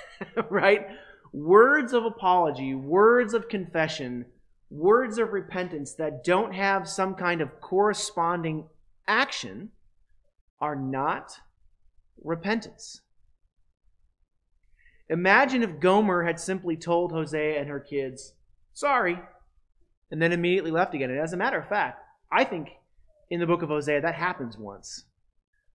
right? 0.51 0.87
Words 1.33 1.93
of 1.93 2.05
apology, 2.05 2.75
words 2.75 3.35
of 3.35 3.49
confession, 3.49 4.27
words 4.71 5.19
of 5.19 5.33
repentance 5.33 5.95
that 5.95 6.25
don't 6.25 6.53
have 6.53 6.89
some 6.89 7.15
kind 7.15 7.41
of 7.41 7.61
corresponding 7.61 8.67
action 9.07 9.71
are 10.61 10.77
not 10.77 11.41
repentance. 12.23 13.01
Imagine 15.09 15.63
if 15.63 15.81
Gomer 15.81 16.23
had 16.23 16.41
simply 16.41 16.77
told 16.77 17.13
Hosea 17.13 17.61
and 17.61 17.69
her 17.69 17.81
kids, 17.81 18.33
sorry, 18.73 19.19
and 20.11 20.23
then 20.23 20.33
immediately 20.33 20.71
left 20.71 20.95
again. 20.95 21.11
And 21.11 21.19
as 21.19 21.33
a 21.33 21.37
matter 21.37 21.59
of 21.59 21.69
fact, 21.69 22.01
I 22.31 22.45
think 22.45 22.71
in 23.31 23.41
the 23.41 23.47
book 23.47 23.63
of 23.63 23.69
Hosea, 23.69 24.01
that 24.03 24.15
happens 24.15 24.57
once, 24.57 25.05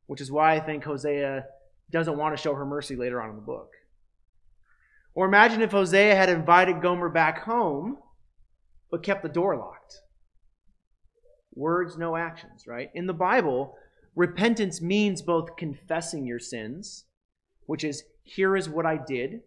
which 0.07 0.22
is 0.22 0.31
why 0.31 0.55
I 0.55 0.60
think 0.60 0.84
Hosea 0.84 1.46
doesn't 1.91 2.17
want 2.17 2.36
to 2.36 2.41
show 2.41 2.53
her 2.53 2.65
mercy 2.65 2.96
later 2.96 3.22
on 3.22 3.29
in 3.29 3.36
the 3.36 3.41
book. 3.41 3.72
Or 5.13 5.25
imagine 5.25 5.62
if 5.62 5.72
Hosea 5.72 6.15
had 6.15 6.29
invited 6.29 6.81
Gomer 6.81 7.10
back 7.10 7.43
home, 7.43 7.98
but 8.91 9.03
kept 9.03 9.24
the 9.24 9.29
door 9.29 9.57
locked. 9.57 10.01
Words, 11.57 11.97
no 11.97 12.15
actions, 12.15 12.67
right? 12.67 12.89
In 12.93 13.07
the 13.07 13.13
Bible, 13.13 13.75
repentance 14.15 14.81
means 14.81 15.21
both 15.21 15.57
confessing 15.57 16.25
your 16.25 16.39
sins, 16.39 17.05
which 17.65 17.83
is, 17.83 18.03
here 18.23 18.55
is 18.55 18.69
what 18.69 18.85
I 18.85 18.97
did, 18.97 19.41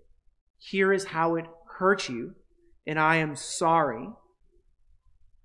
here 0.58 0.92
is 0.92 1.06
how 1.06 1.36
it 1.36 1.46
hurt 1.78 2.08
you, 2.08 2.34
and 2.86 2.98
I 2.98 3.16
am 3.16 3.36
sorry 3.36 4.08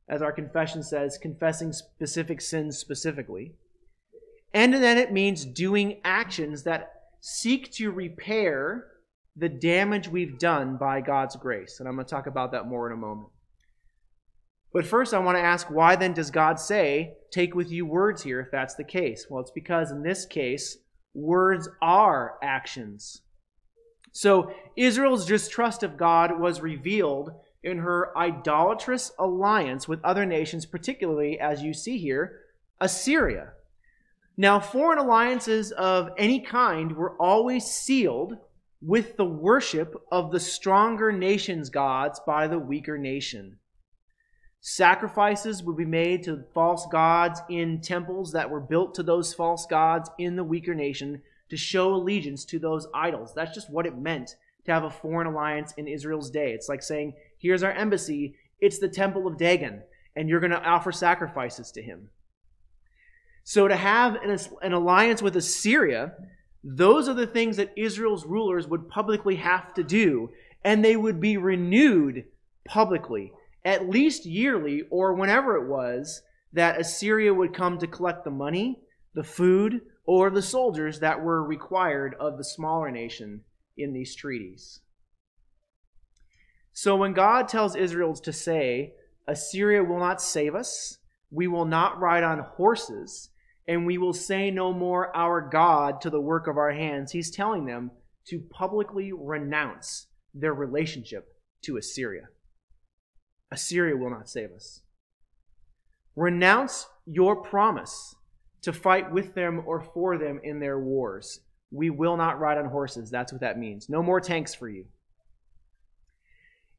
as 0.08 0.22
our 0.22 0.32
confession 0.32 0.84
says, 0.84 1.18
confessing 1.18 1.74
specific 1.74 2.42
sins 2.42 2.78
specifically. 2.78 3.54
And 4.54 4.74
then 4.74 4.98
it 4.98 5.12
means 5.12 5.46
doing 5.46 6.00
actions 6.04 6.64
that 6.64 6.92
seek 7.22 7.72
to 7.74 7.92
repair 7.92 8.88
the 9.36 9.50
damage 9.50 10.08
we've 10.08 10.40
done 10.40 10.78
by 10.78 11.02
God's 11.02 11.36
grace. 11.36 11.80
And 11.80 11.90
I'm 11.90 11.96
going 11.96 12.06
to 12.06 12.10
talk 12.10 12.28
about 12.28 12.52
that 12.52 12.68
more 12.68 12.88
in 12.88 12.94
a 12.94 13.00
moment. 13.00 13.30
But 14.76 14.86
first, 14.86 15.14
I 15.14 15.20
want 15.20 15.38
to 15.38 15.42
ask 15.42 15.72
why 15.72 15.96
then 15.96 16.12
does 16.12 16.30
God 16.30 16.60
say, 16.60 17.14
take 17.32 17.56
with 17.56 17.72
you 17.72 17.86
words 17.86 18.24
here 18.24 18.42
if 18.42 18.52
that's 18.52 18.76
the 18.76 18.84
case? 18.84 19.26
Well, 19.30 19.40
it's 19.40 19.50
because 19.50 19.90
in 19.90 20.04
this 20.04 20.26
case, 20.26 20.80
words 21.14 21.70
are 21.82 22.34
actions. 22.44 23.22
So 24.12 24.52
Israel's 24.76 25.26
distrust 25.26 25.82
of 25.82 25.96
God 25.96 26.42
was 26.42 26.60
revealed 26.60 27.32
in 27.64 27.78
her 27.78 28.12
idolatrous 28.18 29.14
alliance 29.18 29.88
with 29.88 30.04
other 30.04 30.26
nations, 30.26 30.66
particularly, 30.66 31.40
as 31.40 31.64
you 31.64 31.74
see 31.74 31.98
here, 31.98 32.42
Assyria. 32.82 33.54
Now, 34.36 34.60
foreign 34.60 35.00
alliances 35.00 35.72
of 35.72 36.10
any 36.18 36.42
kind 36.42 36.98
were 36.98 37.16
always 37.16 37.64
sealed 37.64 38.40
with 38.82 39.16
the 39.16 39.24
worship 39.24 39.96
of 40.12 40.34
the 40.34 40.40
stronger 40.42 41.14
nation's 41.14 41.70
gods 41.70 42.20
by 42.28 42.50
the 42.50 42.60
weaker 42.60 42.98
nation. 42.98 43.58
Sacrifices 44.68 45.62
would 45.62 45.78
be 45.78 45.86
made 45.86 46.24
to 46.24 46.44
false 46.56 46.88
gods 46.88 47.40
in 47.52 47.82
temples 47.82 48.32
that 48.32 48.50
were 48.50 48.60
built 48.60 48.96
to 48.96 49.04
those 49.04 49.32
false 49.32 49.68
gods 49.68 50.10
in 50.18 50.36
the 50.36 50.44
weaker 50.44 50.74
nation 50.74 51.22
to 51.50 51.56
show 51.56 51.94
allegiance 51.94 52.44
to 52.46 52.58
those 52.58 52.88
idols. 52.92 53.32
That's 53.36 53.54
just 53.54 53.70
what 53.70 53.86
it 53.86 53.96
meant 53.96 54.36
to 54.66 54.74
have 54.74 54.84
a 54.84 54.90
foreign 54.90 55.28
alliance 55.28 55.72
in 55.78 55.88
Israel's 55.88 56.32
day. 56.32 56.54
It's 56.54 56.68
like 56.68 56.82
saying, 56.82 57.14
here's 57.38 57.62
our 57.62 57.74
embassy, 57.74 58.38
it's 58.60 58.80
the 58.80 58.88
temple 58.88 59.28
of 59.28 59.38
Dagon, 59.38 59.84
and 60.16 60.28
you're 60.28 60.40
going 60.40 60.50
to 60.50 60.64
offer 60.64 60.92
sacrifices 60.92 61.72
to 61.74 61.84
him. 61.84 62.10
So 63.44 63.68
to 63.68 63.76
have 63.76 64.16
an, 64.16 64.36
an 64.64 64.74
alliance 64.74 65.22
with 65.22 65.36
Assyria, 65.36 66.14
those 66.64 67.08
are 67.08 67.14
the 67.14 67.28
things 67.28 67.58
that 67.58 67.74
Israel's 67.78 68.26
rulers 68.26 68.68
would 68.68 68.90
publicly 68.90 69.36
have 69.36 69.76
to 69.76 69.84
do, 69.84 70.32
and 70.64 70.84
they 70.84 70.96
would 70.96 71.22
be 71.22 71.38
renewed 71.38 72.26
publicly, 72.68 73.32
at 73.66 73.90
least 73.90 74.26
yearly 74.26 74.84
or 74.92 75.16
whenever 75.16 75.58
it 75.58 75.68
was 75.68 76.22
that 76.54 76.80
Assyria 76.80 77.34
would 77.34 77.54
come 77.54 77.80
to 77.80 77.88
collect 77.88 78.24
the 78.24 78.32
money, 78.32 78.80
the 79.16 79.24
food, 79.24 79.82
or 80.06 80.30
the 80.30 80.42
soldiers 80.42 81.00
that 81.00 81.22
were 81.22 81.44
required 81.44 82.16
of 82.20 82.38
the 82.38 82.44
smaller 82.44 82.92
nation 82.92 83.42
in 83.76 83.92
these 83.92 84.16
treaties. 84.16 84.80
So 86.72 86.96
when 86.96 87.14
God 87.14 87.48
tells 87.48 87.76
Israel 87.76 88.14
to 88.14 88.32
say, 88.32 88.94
Assyria 89.28 89.84
will 89.84 90.00
not 90.00 90.22
save 90.22 90.54
us, 90.54 91.00
we 91.32 91.48
will 91.48 91.66
not 91.66 92.00
ride 92.00 92.24
on 92.24 92.40
horses, 92.40 93.32
and 93.68 93.86
we 93.86 93.98
will 93.98 94.14
say 94.14 94.52
no 94.52 94.72
more 94.72 95.16
our 95.16 95.42
God 95.42 96.02
to 96.02 96.10
the 96.10 96.22
work 96.22 96.48
of 96.48 96.58
our 96.58 96.72
hands, 96.72 97.12
he's 97.12 97.32
telling 97.32 97.66
them 97.66 97.92
to 98.28 98.40
publicly 98.52 99.12
renounce 99.12 100.08
their 100.34 100.54
relationship 100.54 101.28
to 101.64 101.78
Assyria. 101.78 102.28
Assyria 103.52 103.96
will 103.96 104.10
not 104.10 104.30
save 104.30 104.52
us. 104.52 104.82
Renounce 106.16 106.88
your 107.06 107.36
promise 107.36 108.16
to 108.62 108.74
fight 108.74 109.12
with 109.12 109.36
them 109.36 109.62
or 109.66 109.82
for 109.82 110.18
them 110.18 110.40
in 110.44 110.60
their 110.60 110.80
wars. 110.80 111.42
We 111.72 111.90
will 111.90 112.18
not 112.18 112.40
ride 112.40 112.58
on 112.58 112.66
horses. 112.66 113.12
That's 113.12 113.32
what 113.32 113.42
that 113.42 113.60
means. 113.60 113.90
No 113.90 114.02
more 114.02 114.22
tanks 114.22 114.56
for 114.56 114.70
you. 114.70 114.86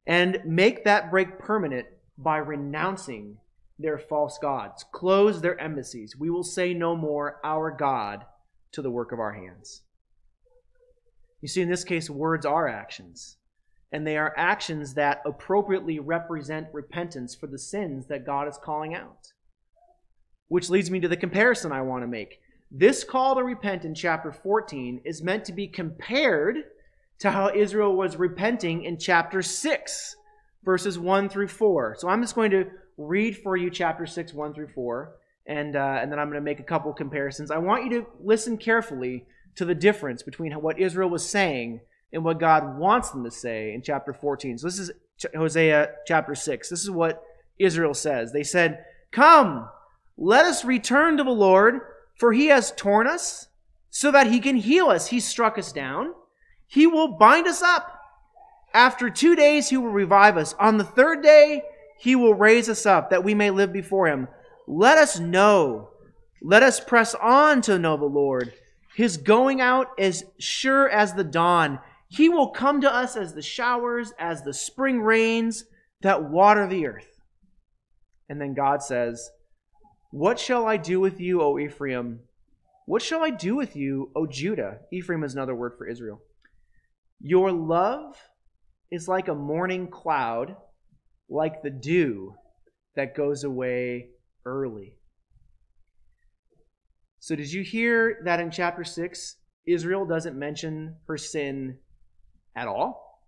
And 0.07 0.41
make 0.45 0.85
that 0.85 1.11
break 1.11 1.39
permanent 1.39 1.87
by 2.17 2.39
renouncing 2.39 3.39
their 3.79 3.99
false 3.99 4.39
gods. 4.39 4.85
Close 4.93 5.41
their 5.41 5.61
embassies. 5.61 6.17
We 6.19 6.31
will 6.31 6.45
say 6.45 6.73
no 6.73 6.97
more, 6.97 7.41
our 7.45 7.71
God, 7.71 8.25
to 8.73 8.83
the 8.83 8.91
work 8.91 9.13
of 9.13 9.21
our 9.21 9.33
hands. 9.33 9.83
You 11.41 11.49
see, 11.49 11.61
in 11.61 11.69
this 11.69 11.85
case, 11.85 12.09
words 12.09 12.47
are 12.47 12.67
actions. 12.69 13.37
And 13.93 14.07
they 14.07 14.17
are 14.17 14.35
actions 14.37 14.95
that 14.95 15.23
appropriately 15.25 16.01
represent 16.01 16.69
repentance 16.73 17.35
for 17.35 17.47
the 17.47 17.59
sins 17.59 18.07
that 18.09 18.27
God 18.27 18.49
is 18.49 18.59
calling 18.63 18.95
out. 18.95 19.33
Which 20.49 20.71
leads 20.71 20.91
me 20.91 21.01
to 21.01 21.09
the 21.09 21.17
comparison 21.17 21.73
I 21.73 21.83
want 21.83 22.03
to 22.03 22.09
make. 22.09 22.41
This 22.71 23.05
call 23.05 23.37
to 23.37 23.45
repent 23.45 23.85
in 23.85 23.95
chapter 23.95 24.33
14 24.33 25.03
is 25.05 25.23
meant 25.23 25.45
to 25.45 25.53
be 25.53 25.69
compared 25.69 26.65
to 27.21 27.31
how 27.31 27.51
Israel 27.55 27.97
was 27.97 28.17
repenting 28.17 28.85
in 28.85 28.99
chapter 28.99 29.41
6, 29.41 30.17
verses 30.65 30.99
1 30.99 31.29
through 31.29 31.49
4. 31.49 31.97
So 31.99 32.09
I'm 32.09 32.21
just 32.21 32.35
going 32.35 32.51
to 32.51 32.67
read 32.99 33.39
for 33.39 33.57
you 33.57 33.71
chapter 33.71 34.07
6, 34.07 34.35
1 34.35 34.55
through 34.55 34.69
4, 34.69 35.15
and, 35.47 35.77
uh, 35.77 35.99
and 36.03 36.11
then 36.11 36.19
I'm 36.19 36.29
going 36.29 36.41
to 36.41 36.45
make 36.45 36.61
a 36.61 36.65
couple 36.65 36.93
comparisons. 36.93 37.51
I 37.51 37.59
want 37.59 37.85
you 37.85 38.01
to 38.01 38.07
listen 38.21 38.59
carefully 38.59 39.27
to 39.55 39.65
the 39.65 39.75
difference 39.75 40.23
between 40.23 40.53
what 40.53 40.79
Israel 40.79 41.09
was 41.09 41.29
saying 41.29 41.81
and 42.13 42.25
what 42.25 42.41
God 42.41 42.79
wants 42.79 43.11
them 43.11 43.25
to 43.25 43.31
say 43.31 43.75
in 43.75 43.83
chapter 43.83 44.13
14. 44.13 44.59
So 44.59 44.67
this 44.67 44.79
is 44.79 44.91
Hosea 45.35 45.91
chapter 46.07 46.35
6. 46.35 46.69
This 46.69 46.83
is 46.83 46.91
what 46.91 47.23
Israel 47.59 47.95
says. 47.95 48.33
They 48.33 48.43
said, 48.43 48.85
Come, 49.13 49.69
let 50.17 50.45
us 50.47 50.65
return 50.65 51.17
to 51.17 51.25
the 51.25 51.31
Lord, 51.31 51.81
for 52.15 52.33
he 52.33 52.47
has 52.47 52.73
torn 52.73 53.07
us 53.07 53.49
so 53.91 54.11
that 54.11 54.27
he 54.27 54.41
can 54.41 54.57
heal 54.57 54.87
us. 54.87 55.09
He 55.09 55.21
struck 55.21 55.59
us 55.59 55.73
down. 55.73 56.15
He 56.67 56.87
will 56.87 57.09
bind 57.09 57.47
us 57.47 57.63
up. 57.63 57.93
After 58.75 59.09
two 59.09 59.35
days, 59.35 59.71
he 59.71 59.77
will 59.77 59.89
revive 59.89 60.37
us. 60.37 60.55
On 60.59 60.77
the 60.77 60.85
third 60.85 61.23
day, 61.23 61.63
he 61.99 62.15
will 62.15 62.35
raise 62.35 62.69
us 62.69 62.85
up 62.85 63.11
that 63.11 63.25
we 63.25 63.35
may 63.35 63.51
live 63.51 63.73
before 63.73 64.07
him. 64.07 64.29
Let 64.67 64.99
us 64.99 65.19
know. 65.19 65.91
Let 66.43 66.63
us 66.63 66.81
press 66.81 67.15
on 67.15 67.63
to 67.63 67.79
know 67.79 67.97
the 67.97 68.05
Lord. 68.05 68.53
His 68.95 69.17
going 69.17 69.61
out 69.61 69.89
is 69.99 70.25
sure 70.39 70.89
as 70.89 71.15
the 71.15 71.25
dawn. 71.25 71.79
He 72.17 72.31
will 72.31 72.49
come 72.49 72.81
to 72.81 72.93
us 72.93 73.15
as 73.15 73.35
the 73.35 73.43
showers, 73.43 74.13
as 74.19 74.43
the 74.43 74.55
spring 74.55 75.03
rains 75.03 75.65
that 76.01 76.31
water 76.31 76.67
the 76.67 76.87
earth. 76.87 77.21
And 78.29 78.41
then 78.41 78.55
God 78.55 78.83
says, 78.83 79.31
What 80.13 80.39
shall 80.39 80.67
I 80.67 80.79
do 80.79 80.99
with 80.99 81.21
you, 81.21 81.43
O 81.43 81.59
Ephraim? 81.59 82.21
What 82.87 83.03
shall 83.03 83.23
I 83.23 83.31
do 83.31 83.55
with 83.55 83.77
you, 83.77 84.13
O 84.17 84.27
Judah? 84.27 84.79
Ephraim 84.91 85.25
is 85.25 85.35
another 85.35 85.55
word 85.55 85.75
for 85.77 85.87
Israel. 85.87 86.23
Your 87.21 87.53
love 87.53 88.17
is 88.91 89.09
like 89.09 89.29
a 89.29 89.35
morning 89.35 89.89
cloud 89.89 90.57
like 91.29 91.63
the 91.63 91.71
dew 91.71 92.35
that 92.95 93.15
goes 93.15 93.45
away 93.45 94.09
early. 94.47 94.97
So, 97.19 97.35
did 97.35 97.53
you 97.53 97.63
hear 97.63 98.21
that 98.25 98.41
in 98.41 98.51
chapter 98.51 98.85
6, 98.85 99.37
Israel 99.67 100.07
doesn't 100.07 100.39
mention 100.39 100.97
her 101.09 101.19
sin 101.19 101.79
at 102.57 102.67
all? 102.67 103.21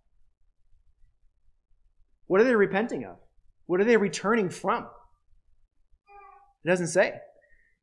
What 2.27 2.41
are 2.41 2.43
they 2.43 2.55
repenting 2.55 3.05
of? 3.05 3.17
What 3.67 3.79
are 3.79 3.85
they 3.85 3.97
returning 3.97 4.49
from? 4.49 4.87
It 6.65 6.67
doesn't 6.67 6.87
say. 6.87 7.13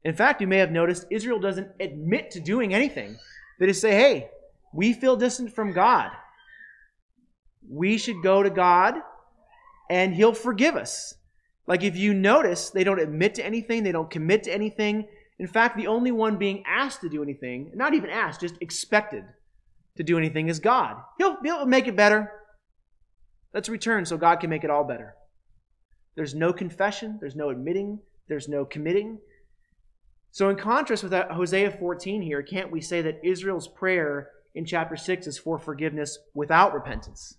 In 0.05 0.15
fact, 0.15 0.41
you 0.41 0.47
may 0.47 0.59
have 0.59 0.71
noticed 0.71 1.07
Israel 1.11 1.41
doesn't 1.41 1.71
admit 1.81 2.31
to 2.33 2.41
doing 2.41 2.75
anything. 2.75 3.17
They 3.59 3.67
just 3.67 3.81
say, 3.81 3.93
hey, 3.93 4.29
we 4.73 4.93
feel 4.93 5.17
distant 5.17 5.55
from 5.55 5.73
God. 5.73 6.11
We 7.69 7.99
should 7.99 8.23
go 8.23 8.43
to 8.43 8.51
God 8.51 8.95
and 9.91 10.15
he'll 10.15 10.35
forgive 10.35 10.77
us. 10.77 11.15
Like 11.67 11.83
if 11.83 11.97
you 11.97 12.15
notice, 12.15 12.71
they 12.71 12.85
don't 12.85 13.01
admit 13.01 13.35
to 13.37 13.45
anything, 13.45 13.83
they 13.83 13.93
don't 13.93 14.11
commit 14.11 14.45
to 14.45 14.53
anything. 14.53 15.09
In 15.39 15.47
fact, 15.49 15.77
the 15.77 15.89
only 15.89 16.13
one 16.13 16.37
being 16.37 16.63
asked 16.67 17.01
to 17.01 17.09
do 17.09 17.23
anything, 17.23 17.73
not 17.75 17.95
even 17.95 18.11
asked, 18.11 18.41
just 18.41 18.57
expected 18.61 19.25
to 19.97 20.03
do 20.03 20.19
anything 20.19 20.49
is 20.49 20.61
God. 20.61 20.97
He'll, 21.19 21.37
he'll 21.43 21.67
make 21.67 21.87
it 21.87 21.97
better. 21.97 22.31
Let's 23.53 23.69
return 23.69 24.05
so 24.05 24.17
God 24.17 24.41
can 24.41 24.51
make 24.51 24.65
it 24.65 24.71
all 24.71 24.85
better. 24.85 25.15
There's 26.15 26.35
no 26.35 26.53
confession, 26.53 27.19
there's 27.21 27.37
no 27.37 27.51
admitting, 27.51 28.01
there's 28.29 28.49
no 28.49 28.65
committing. 28.65 29.19
So, 30.31 30.49
in 30.51 30.57
contrast 30.57 31.03
with 31.03 31.13
Hosea 31.13 31.71
14 31.71 32.23
here, 32.23 32.43
can't 32.43 32.71
we 32.71 32.81
say 32.81 33.03
that 33.03 33.21
Israel's 33.25 33.69
prayer 33.69 34.31
in 34.55 34.65
chapter 34.65 34.97
6 34.97 35.27
is 35.27 35.39
for 35.39 35.59
forgiveness 35.59 36.19
without 36.35 36.75
repentance? 36.75 37.39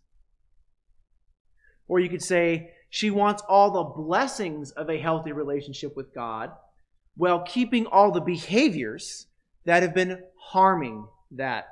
Or 1.87 1.99
you 1.99 2.09
could 2.09 2.23
say 2.23 2.71
she 2.89 3.09
wants 3.09 3.43
all 3.47 3.71
the 3.71 4.01
blessings 4.01 4.71
of 4.71 4.89
a 4.89 4.99
healthy 4.99 5.31
relationship 5.31 5.95
with 5.95 6.13
God 6.13 6.51
while 7.15 7.41
keeping 7.41 7.85
all 7.85 8.11
the 8.11 8.21
behaviors 8.21 9.27
that 9.65 9.83
have 9.83 9.93
been 9.93 10.23
harming 10.39 11.07
that 11.31 11.67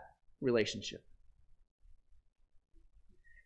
relationship. 0.45 1.03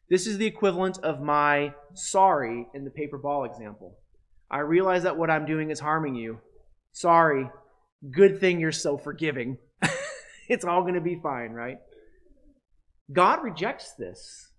This 0.10 0.26
is 0.26 0.38
the 0.38 0.46
equivalent 0.46 0.98
of 1.00 1.22
my 1.22 1.74
sorry 1.94 2.68
in 2.74 2.84
the 2.84 2.92
paper 2.92 3.18
ball 3.18 3.46
example. 3.46 3.98
I 4.50 4.60
realize 4.60 5.04
that 5.04 5.18
what 5.18 5.30
I'm 5.30 5.46
doing 5.46 5.70
is 5.70 5.80
harming 5.80 6.16
you. 6.16 6.40
Sorry. 6.92 7.50
Good 8.10 8.40
thing 8.40 8.60
you're 8.60 8.72
so 8.72 8.98
forgiving. 8.98 9.58
it's 10.50 10.66
all 10.66 10.82
going 10.82 10.96
to 10.96 11.02
be 11.02 11.20
fine, 11.22 11.52
right? 11.52 11.78
God 13.12 13.44
rejects 13.44 13.94
this. 13.94 14.52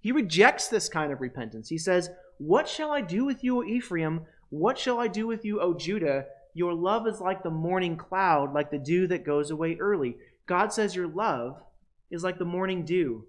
He 0.00 0.12
rejects 0.12 0.68
this 0.68 0.88
kind 0.88 1.12
of 1.12 1.20
repentance. 1.20 1.68
He 1.68 1.78
says, 1.78 2.10
What 2.38 2.68
shall 2.68 2.90
I 2.90 3.02
do 3.02 3.24
with 3.24 3.44
you, 3.44 3.58
O 3.58 3.64
Ephraim? 3.64 4.22
What 4.48 4.78
shall 4.78 4.98
I 4.98 5.08
do 5.08 5.26
with 5.26 5.44
you, 5.44 5.60
O 5.60 5.74
Judah? 5.74 6.24
Your 6.54 6.74
love 6.74 7.06
is 7.06 7.20
like 7.20 7.42
the 7.42 7.50
morning 7.50 7.96
cloud, 7.96 8.52
like 8.52 8.70
the 8.70 8.78
dew 8.78 9.06
that 9.08 9.24
goes 9.24 9.50
away 9.50 9.76
early. 9.80 10.16
God 10.46 10.72
says 10.72 10.96
your 10.96 11.08
love 11.08 11.62
is 12.10 12.22
like 12.22 12.38
the 12.38 12.44
morning 12.44 12.84
dew. 12.84 13.26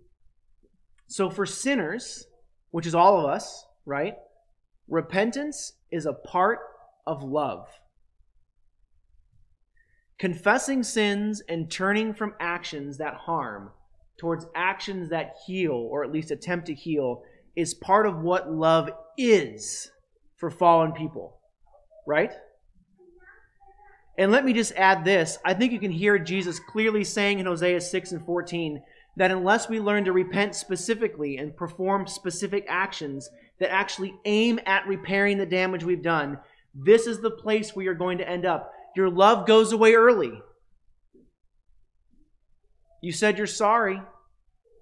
So 1.07 1.29
for 1.29 1.45
sinners, 1.45 2.25
which 2.71 2.87
is 2.87 2.95
all 2.95 3.19
of 3.19 3.25
us, 3.25 3.65
right? 3.85 4.15
Repentance 4.87 5.73
is 5.91 6.05
a 6.05 6.13
part 6.13 6.59
of 7.05 7.23
love. 7.23 7.67
Confessing 10.19 10.83
sins 10.83 11.41
and 11.47 11.69
turning 11.69 12.13
from 12.13 12.33
actions 12.39 12.97
that 12.97 13.13
harm 13.13 13.71
towards 14.19 14.45
actions 14.55 15.09
that 15.09 15.35
heal, 15.45 15.73
or 15.73 16.03
at 16.03 16.11
least 16.11 16.31
attempt 16.31 16.67
to 16.67 16.73
heal, 16.73 17.23
is 17.55 17.73
part 17.73 18.05
of 18.05 18.21
what 18.21 18.51
love 18.51 18.89
is 19.17 19.91
for 20.37 20.49
fallen 20.49 20.91
people. 20.93 21.39
Right? 22.07 22.31
And 24.17 24.31
let 24.31 24.45
me 24.45 24.53
just 24.53 24.73
add 24.75 25.03
this. 25.03 25.37
I 25.43 25.53
think 25.53 25.71
you 25.71 25.79
can 25.79 25.91
hear 25.91 26.19
Jesus 26.19 26.59
clearly 26.59 27.03
saying 27.03 27.39
in 27.39 27.45
Hosea 27.45 27.81
6 27.81 28.11
and 28.11 28.25
14 28.25 28.81
that 29.15 29.31
unless 29.31 29.69
we 29.69 29.79
learn 29.79 30.05
to 30.05 30.11
repent 30.11 30.55
specifically 30.55 31.37
and 31.37 31.55
perform 31.55 32.07
specific 32.07 32.65
actions 32.67 33.29
that 33.59 33.71
actually 33.71 34.13
aim 34.25 34.59
at 34.65 34.87
repairing 34.87 35.37
the 35.37 35.45
damage 35.45 35.83
we've 35.83 36.03
done, 36.03 36.39
this 36.75 37.07
is 37.07 37.21
the 37.21 37.31
place 37.31 37.75
where 37.75 37.85
you're 37.85 37.93
going 37.93 38.17
to 38.19 38.29
end 38.29 38.45
up. 38.45 38.71
Your 38.95 39.09
love 39.09 39.47
goes 39.47 39.71
away 39.71 39.93
early. 39.93 40.39
You 43.01 43.11
said 43.11 43.37
you're 43.37 43.47
sorry, 43.47 44.01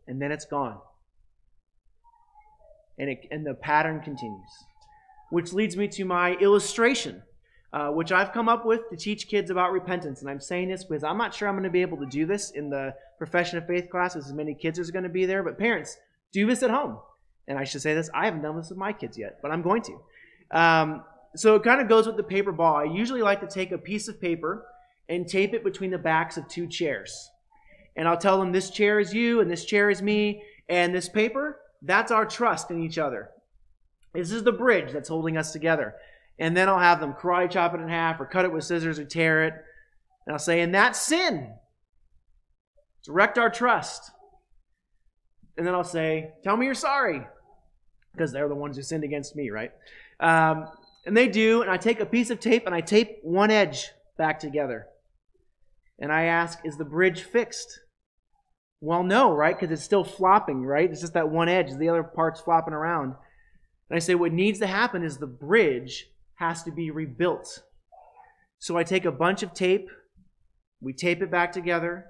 and 0.07 0.21
then 0.21 0.31
it's 0.31 0.45
gone. 0.45 0.77
And, 2.99 3.09
it, 3.09 3.19
and 3.31 3.45
the 3.45 3.53
pattern 3.53 4.01
continues. 4.01 4.51
Which 5.31 5.53
leads 5.53 5.75
me 5.75 5.87
to 5.89 6.05
my 6.05 6.33
illustration, 6.33 7.23
uh, 7.73 7.89
which 7.89 8.11
I've 8.11 8.33
come 8.33 8.49
up 8.49 8.65
with 8.65 8.89
to 8.89 8.97
teach 8.97 9.27
kids 9.27 9.49
about 9.49 9.71
repentance. 9.71 10.21
And 10.21 10.29
I'm 10.29 10.41
saying 10.41 10.69
this 10.69 10.83
because 10.83 11.03
I'm 11.03 11.17
not 11.17 11.33
sure 11.33 11.47
I'm 11.47 11.55
going 11.55 11.63
to 11.63 11.69
be 11.69 11.81
able 11.81 11.97
to 11.97 12.05
do 12.05 12.25
this 12.25 12.51
in 12.51 12.69
the 12.69 12.93
profession 13.17 13.57
of 13.57 13.67
faith 13.67 13.89
class 13.89 14.15
as 14.15 14.33
many 14.33 14.53
kids 14.53 14.77
as 14.77 14.89
are 14.89 14.91
going 14.91 15.03
to 15.03 15.09
be 15.09 15.25
there. 15.25 15.43
But 15.43 15.57
parents, 15.57 15.97
do 16.31 16.45
this 16.45 16.63
at 16.63 16.69
home. 16.69 16.97
And 17.47 17.57
I 17.57 17.63
should 17.63 17.81
say 17.81 17.93
this 17.93 18.09
I 18.13 18.25
haven't 18.25 18.41
done 18.41 18.57
this 18.57 18.69
with 18.69 18.77
my 18.77 18.93
kids 18.93 19.17
yet, 19.17 19.39
but 19.41 19.51
I'm 19.51 19.61
going 19.61 19.83
to. 19.83 20.57
Um, 20.57 21.03
so 21.35 21.55
it 21.55 21.63
kind 21.63 21.81
of 21.81 21.87
goes 21.87 22.07
with 22.07 22.17
the 22.17 22.23
paper 22.23 22.51
ball. 22.51 22.75
I 22.75 22.83
usually 22.83 23.21
like 23.21 23.39
to 23.41 23.47
take 23.47 23.71
a 23.71 23.77
piece 23.77 24.07
of 24.07 24.19
paper 24.19 24.65
and 25.07 25.27
tape 25.27 25.53
it 25.53 25.63
between 25.63 25.91
the 25.91 25.97
backs 25.97 26.37
of 26.37 26.47
two 26.47 26.67
chairs. 26.67 27.29
And 27.95 28.07
I'll 28.07 28.17
tell 28.17 28.39
them 28.39 28.51
this 28.51 28.69
chair 28.69 28.99
is 28.99 29.13
you 29.13 29.41
and 29.41 29.49
this 29.49 29.65
chair 29.65 29.89
is 29.89 30.01
me. 30.01 30.43
And 30.69 30.93
this 30.93 31.09
paper, 31.09 31.59
that's 31.81 32.11
our 32.11 32.25
trust 32.25 32.71
in 32.71 32.81
each 32.81 32.97
other. 32.97 33.29
This 34.13 34.31
is 34.31 34.43
the 34.43 34.51
bridge 34.51 34.91
that's 34.91 35.09
holding 35.09 35.37
us 35.37 35.51
together. 35.51 35.95
And 36.41 36.57
then 36.57 36.67
I'll 36.67 36.79
have 36.79 36.99
them 36.99 37.13
karate 37.13 37.51
chop 37.51 37.75
it 37.75 37.81
in 37.81 37.87
half 37.87 38.19
or 38.19 38.25
cut 38.25 38.45
it 38.45 38.51
with 38.51 38.63
scissors 38.63 38.97
or 38.97 39.05
tear 39.05 39.43
it. 39.43 39.53
And 40.25 40.33
I'll 40.33 40.39
say, 40.39 40.61
and 40.61 40.73
that's 40.73 40.99
sin. 40.99 41.53
Direct 43.05 43.37
our 43.37 43.51
trust. 43.51 44.09
And 45.55 45.67
then 45.67 45.75
I'll 45.75 45.83
say, 45.83 46.31
tell 46.43 46.57
me 46.57 46.65
you're 46.65 46.73
sorry. 46.73 47.21
Because 48.11 48.31
they're 48.31 48.49
the 48.49 48.55
ones 48.55 48.75
who 48.75 48.81
sinned 48.81 49.03
against 49.03 49.35
me, 49.35 49.51
right? 49.51 49.71
Um, 50.19 50.67
and 51.05 51.15
they 51.15 51.27
do. 51.27 51.61
And 51.61 51.69
I 51.69 51.77
take 51.77 51.99
a 51.99 52.07
piece 52.07 52.31
of 52.31 52.39
tape 52.39 52.65
and 52.65 52.73
I 52.73 52.81
tape 52.81 53.19
one 53.21 53.51
edge 53.51 53.91
back 54.17 54.39
together. 54.39 54.87
And 55.99 56.11
I 56.11 56.23
ask, 56.23 56.57
is 56.63 56.75
the 56.75 56.85
bridge 56.85 57.21
fixed? 57.21 57.81
Well, 58.79 59.03
no, 59.03 59.31
right? 59.31 59.55
Because 59.55 59.71
it's 59.71 59.83
still 59.83 60.03
flopping, 60.03 60.63
right? 60.63 60.89
It's 60.89 61.01
just 61.01 61.13
that 61.13 61.29
one 61.29 61.49
edge. 61.49 61.71
The 61.71 61.89
other 61.89 62.01
part's 62.01 62.41
flopping 62.41 62.73
around. 62.73 63.13
And 63.91 63.95
I 63.95 63.99
say, 63.99 64.15
what 64.15 64.33
needs 64.33 64.57
to 64.57 64.67
happen 64.67 65.03
is 65.03 65.19
the 65.19 65.27
bridge 65.27 66.07
has 66.41 66.63
to 66.63 66.71
be 66.71 66.89
rebuilt. 66.89 67.61
So 68.57 68.75
I 68.75 68.83
take 68.83 69.05
a 69.05 69.11
bunch 69.11 69.43
of 69.43 69.53
tape, 69.53 69.87
we 70.81 70.91
tape 70.91 71.21
it 71.21 71.29
back 71.29 71.51
together, 71.51 72.07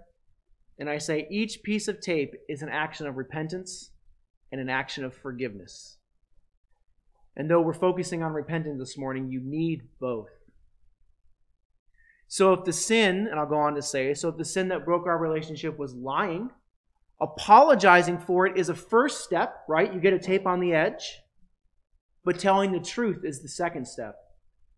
and 0.79 0.89
I 0.89 0.99
say 0.99 1.27
each 1.29 1.63
piece 1.63 1.89
of 1.89 1.99
tape 1.99 2.33
is 2.47 2.61
an 2.61 2.69
action 2.69 3.07
of 3.07 3.17
repentance 3.17 3.91
and 4.49 4.61
an 4.61 4.69
action 4.69 5.03
of 5.03 5.13
forgiveness. 5.13 5.97
And 7.35 7.49
though 7.49 7.59
we're 7.59 7.73
focusing 7.73 8.23
on 8.23 8.31
repentance 8.31 8.79
this 8.79 8.97
morning, 8.97 9.29
you 9.29 9.41
need 9.43 9.81
both. 9.99 10.29
So 12.29 12.53
if 12.53 12.63
the 12.63 12.71
sin, 12.71 13.27
and 13.29 13.37
I'll 13.37 13.45
go 13.45 13.59
on 13.59 13.75
to 13.75 13.81
say, 13.81 14.13
so 14.13 14.29
if 14.29 14.37
the 14.37 14.45
sin 14.45 14.69
that 14.69 14.85
broke 14.85 15.07
our 15.07 15.17
relationship 15.17 15.77
was 15.77 15.93
lying, 15.93 16.51
apologizing 17.19 18.19
for 18.19 18.47
it 18.47 18.57
is 18.57 18.69
a 18.69 18.75
first 18.75 19.25
step, 19.25 19.65
right? 19.67 19.93
You 19.93 19.99
get 19.99 20.13
a 20.13 20.19
tape 20.19 20.47
on 20.47 20.61
the 20.61 20.73
edge. 20.73 21.19
But 22.23 22.39
telling 22.39 22.71
the 22.71 22.79
truth 22.79 23.23
is 23.23 23.41
the 23.41 23.49
second 23.49 23.87
step. 23.87 24.15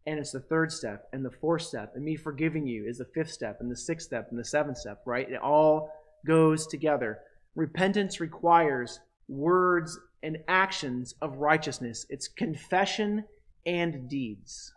And 0.06 0.20
it's 0.20 0.32
the 0.32 0.42
third 0.42 0.72
step 0.72 1.08
and 1.14 1.24
the 1.24 1.32
fourth 1.32 1.62
step. 1.62 1.94
And 1.96 2.04
me 2.04 2.16
forgiving 2.16 2.68
you 2.68 2.86
is 2.86 2.98
the 2.98 3.06
fifth 3.14 3.32
step 3.32 3.58
and 3.60 3.72
the 3.72 3.78
sixth 3.78 4.08
step 4.08 4.28
and 4.30 4.40
the 4.40 4.46
seventh 4.46 4.78
step, 4.78 5.02
right? 5.06 5.30
It 5.30 5.42
all 5.42 5.90
goes 6.26 6.68
together. 6.68 7.20
Repentance 7.56 8.20
requires 8.20 9.00
words 9.28 9.98
and 10.22 10.38
actions 10.48 11.16
of 11.22 11.38
righteousness, 11.38 12.06
it's 12.10 12.28
confession 12.28 13.26
and 13.66 14.10
deeds. 14.10 14.72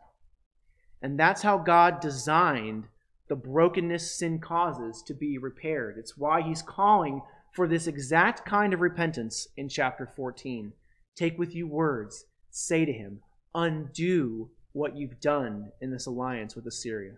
And 1.02 1.18
that's 1.18 1.42
how 1.42 1.58
God 1.58 2.00
designed 2.00 2.84
the 3.28 3.36
brokenness 3.36 4.18
sin 4.18 4.40
causes 4.40 5.02
to 5.06 5.14
be 5.14 5.38
repaired. 5.38 5.96
It's 5.98 6.16
why 6.16 6.42
he's 6.42 6.62
calling 6.62 7.22
for 7.52 7.66
this 7.66 7.86
exact 7.86 8.44
kind 8.44 8.72
of 8.72 8.80
repentance 8.80 9.48
in 9.56 9.68
chapter 9.68 10.06
14. 10.06 10.72
Take 11.16 11.38
with 11.38 11.54
you 11.54 11.66
words, 11.66 12.24
say 12.56 12.86
to 12.86 12.92
him, 12.92 13.20
undo 13.54 14.50
what 14.72 14.96
you've 14.96 15.20
done 15.20 15.70
in 15.80 15.90
this 15.90 16.06
alliance 16.06 16.56
with 16.56 16.66
Assyria. 16.66 17.12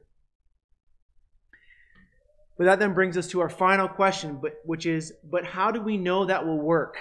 But 2.56 2.64
that 2.64 2.80
then 2.80 2.92
brings 2.92 3.16
us 3.16 3.28
to 3.28 3.40
our 3.40 3.48
final 3.48 3.86
question, 3.86 4.40
but, 4.42 4.54
which 4.64 4.84
is, 4.84 5.12
but 5.22 5.44
how 5.44 5.70
do 5.70 5.80
we 5.80 5.96
know 5.96 6.24
that 6.24 6.44
will 6.44 6.58
work? 6.58 6.96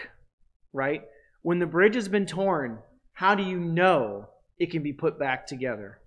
Right? 0.72 1.02
When 1.42 1.58
the 1.58 1.66
bridge 1.66 1.96
has 1.96 2.08
been 2.08 2.28
torn, 2.28 2.78
how 3.14 3.34
do 3.34 3.42
you 3.42 3.60
know 3.60 4.30
it 4.60 4.70
can 4.70 4.84
be 4.84 4.94
put 4.94 5.18
back 5.18 5.48
together? 5.48 6.00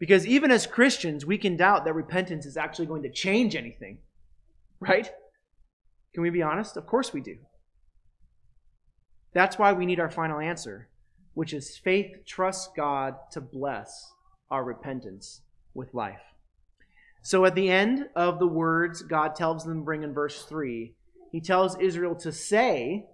Because 0.00 0.26
even 0.26 0.50
as 0.50 0.66
Christians, 0.66 1.24
we 1.24 1.38
can 1.38 1.56
doubt 1.56 1.84
that 1.84 1.94
repentance 1.94 2.46
is 2.46 2.56
actually 2.56 2.86
going 2.86 3.04
to 3.04 3.12
change 3.12 3.54
anything. 3.54 3.98
Right? 4.80 5.08
Can 6.14 6.22
we 6.24 6.30
be 6.30 6.42
honest? 6.42 6.76
Of 6.76 6.86
course 6.86 7.12
we 7.12 7.20
do. 7.20 7.36
That's 9.34 9.58
why 9.58 9.72
we 9.72 9.86
need 9.86 10.00
our 10.00 10.10
final 10.10 10.40
answer, 10.40 10.88
which 11.36 11.52
is 11.52 11.76
faith 11.76 12.24
trusts 12.24 12.70
God 12.74 13.14
to 13.32 13.42
bless 13.42 14.14
our 14.50 14.64
repentance 14.64 15.42
with 15.74 15.92
life. 15.92 16.22
So 17.20 17.44
at 17.44 17.54
the 17.54 17.68
end 17.68 18.06
of 18.16 18.38
the 18.38 18.46
words 18.46 19.02
God 19.02 19.34
tells 19.34 19.62
them 19.62 19.84
bring 19.84 20.02
in 20.02 20.14
verse 20.14 20.46
3, 20.46 20.94
he 21.30 21.40
tells 21.42 21.78
Israel 21.78 22.14
to 22.14 22.32
say, 22.32 23.04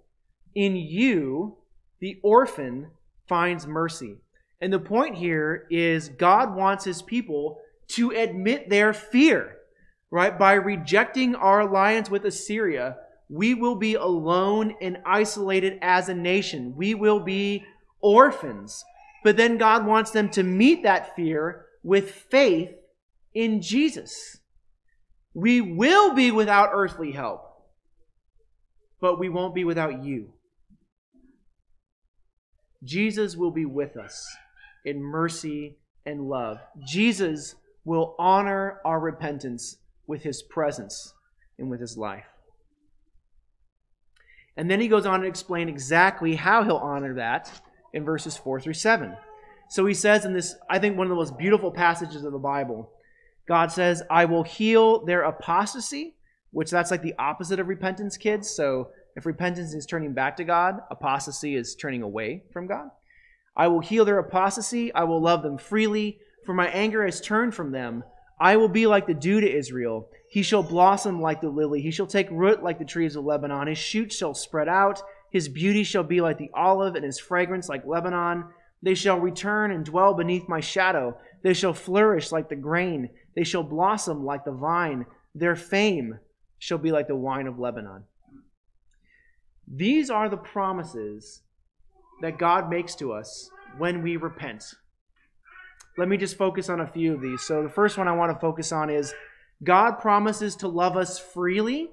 In 0.54 0.76
you 0.76 1.56
the 1.98 2.20
orphan 2.22 2.92
finds 3.26 3.66
mercy. 3.66 4.18
And 4.60 4.72
the 4.72 4.78
point 4.78 5.16
here 5.16 5.66
is 5.68 6.08
God 6.10 6.54
wants 6.54 6.84
his 6.84 7.02
people 7.02 7.58
to 7.88 8.10
admit 8.10 8.70
their 8.70 8.92
fear, 8.92 9.56
right? 10.12 10.38
By 10.38 10.52
rejecting 10.52 11.34
our 11.34 11.62
alliance 11.62 12.08
with 12.08 12.24
Assyria, 12.24 12.98
we 13.28 13.54
will 13.54 13.74
be 13.74 13.94
alone 13.94 14.76
and 14.80 14.98
isolated 15.04 15.80
as 15.82 16.08
a 16.08 16.14
nation. 16.14 16.76
We 16.76 16.94
will 16.94 17.18
be 17.18 17.64
orphans. 18.02 18.84
But 19.24 19.36
then 19.36 19.56
God 19.56 19.86
wants 19.86 20.10
them 20.10 20.28
to 20.30 20.42
meet 20.42 20.82
that 20.82 21.14
fear 21.14 21.66
with 21.82 22.10
faith 22.10 22.70
in 23.34 23.62
Jesus. 23.62 24.38
We 25.34 25.60
will 25.60 26.14
be 26.14 26.30
without 26.30 26.70
earthly 26.72 27.12
help, 27.12 27.42
but 29.00 29.18
we 29.18 29.28
won't 29.28 29.54
be 29.54 29.64
without 29.64 30.04
you. 30.04 30.34
Jesus 32.84 33.36
will 33.36 33.52
be 33.52 33.64
with 33.64 33.96
us 33.96 34.26
in 34.84 35.00
mercy 35.00 35.78
and 36.04 36.28
love. 36.28 36.58
Jesus 36.86 37.54
will 37.84 38.14
honor 38.18 38.80
our 38.84 38.98
repentance 39.00 39.78
with 40.06 40.22
his 40.22 40.42
presence 40.42 41.14
and 41.58 41.70
with 41.70 41.80
his 41.80 41.96
life. 41.96 42.26
And 44.56 44.70
then 44.70 44.80
he 44.80 44.88
goes 44.88 45.06
on 45.06 45.20
to 45.20 45.26
explain 45.26 45.68
exactly 45.68 46.34
how 46.34 46.64
he'll 46.64 46.76
honor 46.76 47.14
that 47.14 47.50
in 47.92 48.04
verses 48.04 48.36
4 48.36 48.60
through 48.60 48.74
7. 48.74 49.16
So 49.68 49.86
he 49.86 49.94
says 49.94 50.24
in 50.24 50.32
this, 50.32 50.54
I 50.68 50.78
think, 50.78 50.96
one 50.96 51.06
of 51.06 51.10
the 51.10 51.16
most 51.16 51.38
beautiful 51.38 51.70
passages 51.70 52.24
of 52.24 52.32
the 52.32 52.38
Bible, 52.38 52.90
God 53.48 53.72
says, 53.72 54.02
I 54.10 54.26
will 54.26 54.42
heal 54.42 55.04
their 55.04 55.22
apostasy, 55.22 56.14
which 56.50 56.70
that's 56.70 56.90
like 56.90 57.02
the 57.02 57.14
opposite 57.18 57.58
of 57.58 57.68
repentance, 57.68 58.16
kids. 58.16 58.50
So 58.50 58.90
if 59.16 59.26
repentance 59.26 59.74
is 59.74 59.86
turning 59.86 60.12
back 60.12 60.36
to 60.36 60.44
God, 60.44 60.80
apostasy 60.90 61.56
is 61.56 61.74
turning 61.74 62.02
away 62.02 62.44
from 62.52 62.66
God. 62.66 62.90
I 63.56 63.68
will 63.68 63.80
heal 63.80 64.04
their 64.04 64.18
apostasy. 64.18 64.92
I 64.94 65.04
will 65.04 65.20
love 65.20 65.42
them 65.42 65.58
freely, 65.58 66.18
for 66.44 66.54
my 66.54 66.68
anger 66.68 67.04
has 67.04 67.20
turned 67.20 67.54
from 67.54 67.72
them. 67.72 68.04
I 68.40 68.56
will 68.56 68.68
be 68.68 68.86
like 68.86 69.06
the 69.06 69.14
dew 69.14 69.40
to 69.40 69.50
Israel. 69.50 70.08
He 70.28 70.42
shall 70.42 70.62
blossom 70.62 71.20
like 71.20 71.40
the 71.40 71.48
lily. 71.48 71.80
He 71.80 71.90
shall 71.90 72.06
take 72.06 72.30
root 72.30 72.62
like 72.62 72.78
the 72.78 72.84
trees 72.84 73.16
of 73.16 73.24
Lebanon. 73.24 73.68
His 73.68 73.78
shoots 73.78 74.16
shall 74.16 74.34
spread 74.34 74.68
out. 74.68 75.02
His 75.32 75.48
beauty 75.48 75.82
shall 75.82 76.02
be 76.02 76.20
like 76.20 76.38
the 76.38 76.50
olive, 76.54 76.94
and 76.94 77.04
his 77.04 77.18
fragrance 77.18 77.68
like 77.68 77.86
Lebanon. 77.86 78.44
They 78.82 78.94
shall 78.94 79.18
return 79.18 79.70
and 79.70 79.84
dwell 79.84 80.12
beneath 80.14 80.48
my 80.48 80.60
shadow. 80.60 81.16
They 81.42 81.54
shall 81.54 81.72
flourish 81.72 82.30
like 82.30 82.48
the 82.48 82.56
grain. 82.56 83.08
They 83.34 83.44
shall 83.44 83.62
blossom 83.62 84.24
like 84.24 84.44
the 84.44 84.52
vine. 84.52 85.06
Their 85.34 85.56
fame 85.56 86.18
shall 86.58 86.78
be 86.78 86.92
like 86.92 87.08
the 87.08 87.16
wine 87.16 87.46
of 87.46 87.58
Lebanon. 87.58 88.04
These 89.66 90.10
are 90.10 90.28
the 90.28 90.36
promises 90.36 91.42
that 92.20 92.38
God 92.38 92.68
makes 92.68 92.94
to 92.96 93.12
us 93.12 93.50
when 93.78 94.02
we 94.02 94.16
repent. 94.16 94.64
Let 95.96 96.08
me 96.08 96.16
just 96.16 96.36
focus 96.36 96.68
on 96.68 96.80
a 96.80 96.86
few 96.86 97.14
of 97.14 97.22
these. 97.22 97.42
So, 97.42 97.62
the 97.62 97.68
first 97.68 97.96
one 97.96 98.08
I 98.08 98.12
want 98.12 98.32
to 98.32 98.40
focus 98.40 98.70
on 98.72 98.90
is 98.90 99.14
God 99.62 99.92
promises 99.92 100.56
to 100.56 100.68
love 100.68 100.96
us 100.96 101.18
freely, 101.18 101.90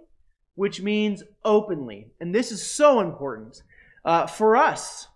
which 0.55 0.81
means 0.81 1.23
openly. 1.45 2.11
And 2.19 2.33
this 2.33 2.51
is 2.51 2.65
so 2.65 2.99
important. 2.99 3.61
Uh, 4.03 4.27
for 4.27 4.55
us, 4.55 5.07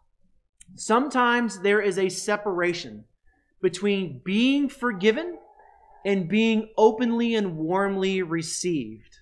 sometimes 0.75 1.59
there 1.59 1.81
is 1.81 1.97
a 1.97 2.09
separation 2.09 3.05
between 3.61 4.21
being 4.23 4.69
forgiven 4.69 5.37
and 6.05 6.27
being 6.27 6.69
openly 6.77 7.35
and 7.35 7.57
warmly 7.57 8.21
received. 8.21 9.19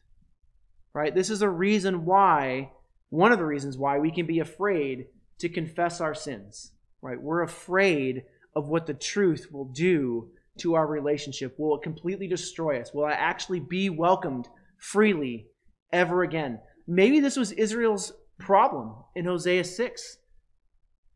Right? 0.94 1.14
This 1.14 1.30
is 1.30 1.42
a 1.42 1.50
reason 1.50 2.06
why, 2.06 2.72
one 3.10 3.32
of 3.32 3.38
the 3.38 3.46
reasons 3.46 3.78
why 3.78 4.00
we 4.00 4.12
can 4.12 4.26
be 4.26 4.40
afraid 4.40 5.06
to 5.40 5.50
confess 5.50 6.02
our 6.02 6.14
sins, 6.14 6.72
right? 7.02 7.22
We're 7.22 7.42
afraid 7.42 8.24
of 8.56 8.68
what 8.68 8.86
the 8.86 8.94
truth 8.94 9.48
will 9.52 9.66
do 9.66 10.30
to 10.60 10.76
our 10.76 10.86
relationship. 10.86 11.58
Will 11.58 11.78
it 11.78 11.84
completely 11.84 12.28
destroy 12.28 12.80
us? 12.80 12.94
Will 12.94 13.06
I 13.06 13.14
actually 13.14 13.60
be 13.60 13.90
welcomed 13.90 14.48
freely 14.78 15.48
ever 15.92 16.24
again? 16.24 16.60
Maybe 16.88 17.20
this 17.20 17.38
was 17.38 17.52
Israel's 17.52 18.14
problem 18.40 18.96
in 19.16 19.26
Hosea 19.26 19.64
6. 19.64 20.18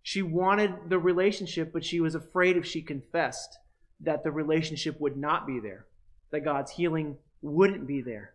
She 0.02 0.22
wanted 0.22 0.90
the 0.90 1.00
relationship, 1.00 1.74
but 1.74 1.84
she 1.84 2.00
was 2.00 2.16
afraid 2.16 2.58
if 2.58 2.66
she 2.66 2.82
confessed 2.82 3.58
that 4.02 4.24
the 4.24 4.32
relationship 4.32 5.00
would 5.00 5.18
not 5.18 5.48
be 5.48 5.60
there, 5.60 5.88
that 6.32 6.46
God's 6.46 6.72
healing 6.72 7.18
wouldn't 7.42 7.88
be 7.88 8.02
there. 8.02 8.34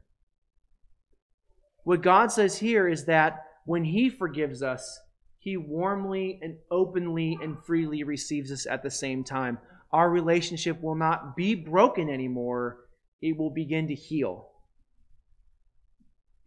What 1.84 2.02
God 2.02 2.32
says 2.32 2.58
here 2.58 2.88
is 2.88 3.04
that 3.06 3.44
when 3.64 3.84
He 3.84 4.10
forgives 4.10 4.62
us, 4.62 5.00
He 5.38 5.56
warmly 5.56 6.38
and 6.42 6.56
openly 6.70 7.38
and 7.40 7.56
freely 7.64 8.02
receives 8.02 8.50
us 8.50 8.66
at 8.66 8.82
the 8.82 8.90
same 8.90 9.24
time. 9.24 9.58
Our 9.92 10.10
relationship 10.10 10.82
will 10.82 10.94
not 10.94 11.36
be 11.36 11.54
broken 11.54 12.08
anymore, 12.08 12.78
it 13.22 13.36
will 13.36 13.50
begin 13.50 13.88
to 13.88 13.94
heal. 13.94 14.49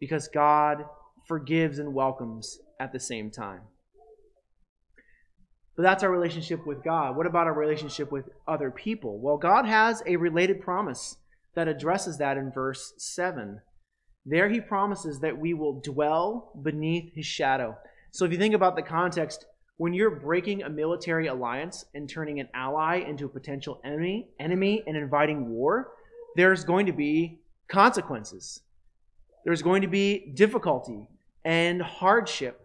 Because 0.03 0.27
God 0.27 0.83
forgives 1.29 1.79
and 1.79 1.93
welcomes 1.93 2.59
at 2.77 2.91
the 2.91 2.99
same 2.99 3.31
time. 3.31 3.61
But 5.77 5.83
that's 5.83 6.03
our 6.03 6.11
relationship 6.11 6.67
with 6.67 6.83
God. 6.83 7.15
What 7.15 7.25
about 7.25 7.47
our 7.47 7.53
relationship 7.53 8.11
with 8.11 8.25
other 8.45 8.69
people? 8.69 9.17
Well, 9.21 9.37
God 9.37 9.65
has 9.65 10.03
a 10.05 10.17
related 10.17 10.59
promise 10.59 11.15
that 11.55 11.69
addresses 11.69 12.17
that 12.17 12.35
in 12.35 12.51
verse 12.51 12.91
7. 12.97 13.61
There 14.25 14.49
he 14.49 14.59
promises 14.59 15.21
that 15.21 15.37
we 15.37 15.53
will 15.53 15.79
dwell 15.79 16.51
beneath 16.61 17.13
his 17.15 17.25
shadow. 17.25 17.77
So 18.11 18.25
if 18.25 18.33
you 18.33 18.37
think 18.37 18.53
about 18.53 18.75
the 18.75 18.81
context, 18.81 19.45
when 19.77 19.93
you're 19.93 20.19
breaking 20.19 20.63
a 20.63 20.69
military 20.69 21.27
alliance 21.27 21.85
and 21.93 22.09
turning 22.09 22.41
an 22.41 22.49
ally 22.53 22.97
into 22.97 23.23
a 23.23 23.29
potential 23.29 23.79
enemy, 23.85 24.27
enemy 24.37 24.83
and 24.85 24.97
inviting 24.97 25.47
war, 25.47 25.93
there's 26.35 26.65
going 26.65 26.87
to 26.87 26.91
be 26.93 27.39
consequences. 27.69 28.63
There's 29.43 29.61
going 29.61 29.81
to 29.81 29.87
be 29.87 30.31
difficulty 30.33 31.07
and 31.43 31.81
hardship. 31.81 32.59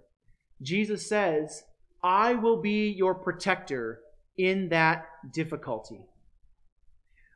Jesus 0.63 1.09
says, 1.09 1.65
I 2.03 2.35
will 2.35 2.61
be 2.61 2.91
your 2.91 3.15
protector 3.15 4.01
in 4.37 4.69
that 4.69 5.07
difficulty. 5.33 6.01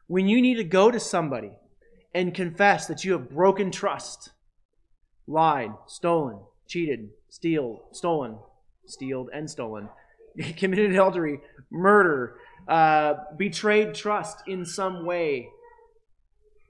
When 0.06 0.28
you 0.28 0.40
need 0.40 0.56
to 0.56 0.64
go 0.64 0.90
to 0.90 1.00
somebody 1.00 1.52
and 2.14 2.34
confess 2.34 2.86
that 2.86 3.04
you 3.04 3.12
have 3.12 3.30
broken 3.30 3.70
trust, 3.70 4.30
lied, 5.26 5.72
stolen, 5.86 6.38
cheated, 6.68 7.10
steal, 7.28 7.84
stolen, 7.92 8.38
stealed 8.86 9.30
and 9.32 9.50
stolen, 9.50 9.88
committed 10.56 10.92
adultery, 10.92 11.40
murder, 11.70 12.36
uh, 12.68 13.14
betrayed 13.36 13.94
trust 13.94 14.42
in 14.46 14.64
some 14.64 15.04
way. 15.04 15.48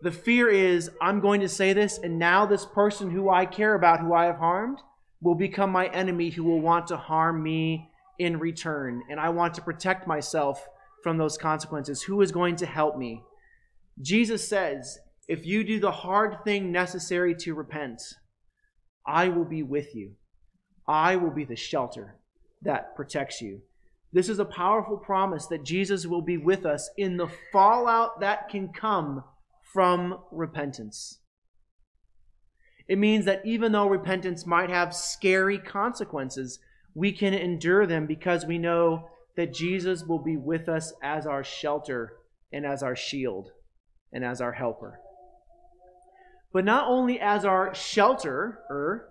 The 0.02 0.10
fear 0.10 0.50
is, 0.50 0.90
I'm 1.00 1.20
going 1.20 1.40
to 1.42 1.48
say 1.48 1.72
this, 1.72 1.98
and 1.98 2.18
now 2.18 2.44
this 2.44 2.66
person 2.66 3.08
who 3.08 3.30
I 3.30 3.46
care 3.46 3.74
about, 3.74 4.00
who 4.00 4.12
I 4.12 4.24
have 4.24 4.38
harmed, 4.38 4.78
will 5.20 5.36
become 5.36 5.70
my 5.70 5.86
enemy 5.86 6.30
who 6.30 6.42
will 6.42 6.60
want 6.60 6.88
to 6.88 6.96
harm 6.96 7.40
me 7.40 7.88
in 8.18 8.40
return. 8.40 9.04
And 9.08 9.20
I 9.20 9.28
want 9.28 9.54
to 9.54 9.62
protect 9.62 10.08
myself 10.08 10.66
from 11.04 11.18
those 11.18 11.38
consequences. 11.38 12.02
Who 12.02 12.20
is 12.20 12.32
going 12.32 12.56
to 12.56 12.66
help 12.66 12.98
me? 12.98 13.22
Jesus 14.00 14.48
says, 14.48 14.98
if 15.28 15.46
you 15.46 15.62
do 15.62 15.78
the 15.78 15.92
hard 15.92 16.44
thing 16.44 16.72
necessary 16.72 17.36
to 17.36 17.54
repent, 17.54 18.02
I 19.06 19.28
will 19.28 19.44
be 19.44 19.62
with 19.62 19.94
you. 19.94 20.16
I 20.88 21.14
will 21.14 21.30
be 21.30 21.44
the 21.44 21.54
shelter 21.54 22.16
that 22.62 22.96
protects 22.96 23.40
you. 23.40 23.60
This 24.12 24.28
is 24.28 24.40
a 24.40 24.44
powerful 24.44 24.96
promise 24.96 25.46
that 25.46 25.64
Jesus 25.64 26.06
will 26.06 26.22
be 26.22 26.38
with 26.38 26.66
us 26.66 26.90
in 26.96 27.16
the 27.16 27.28
fallout 27.52 28.20
that 28.20 28.48
can 28.48 28.72
come 28.72 29.22
from 29.72 30.18
repentance. 30.30 31.18
It 32.88 32.98
means 32.98 33.24
that 33.24 33.42
even 33.44 33.72
though 33.72 33.88
repentance 33.88 34.46
might 34.46 34.70
have 34.70 34.94
scary 34.94 35.58
consequences, 35.58 36.58
we 36.94 37.12
can 37.12 37.32
endure 37.32 37.86
them 37.86 38.06
because 38.06 38.44
we 38.44 38.58
know 38.58 39.08
that 39.36 39.54
Jesus 39.54 40.04
will 40.04 40.18
be 40.18 40.36
with 40.36 40.68
us 40.68 40.92
as 41.02 41.26
our 41.26 41.42
shelter 41.42 42.14
and 42.52 42.66
as 42.66 42.82
our 42.82 42.94
shield 42.94 43.50
and 44.12 44.24
as 44.24 44.40
our 44.40 44.52
helper. 44.52 45.00
But 46.52 46.66
not 46.66 46.86
only 46.86 47.18
as 47.18 47.46
our 47.46 47.70
shelterer, 47.70 49.04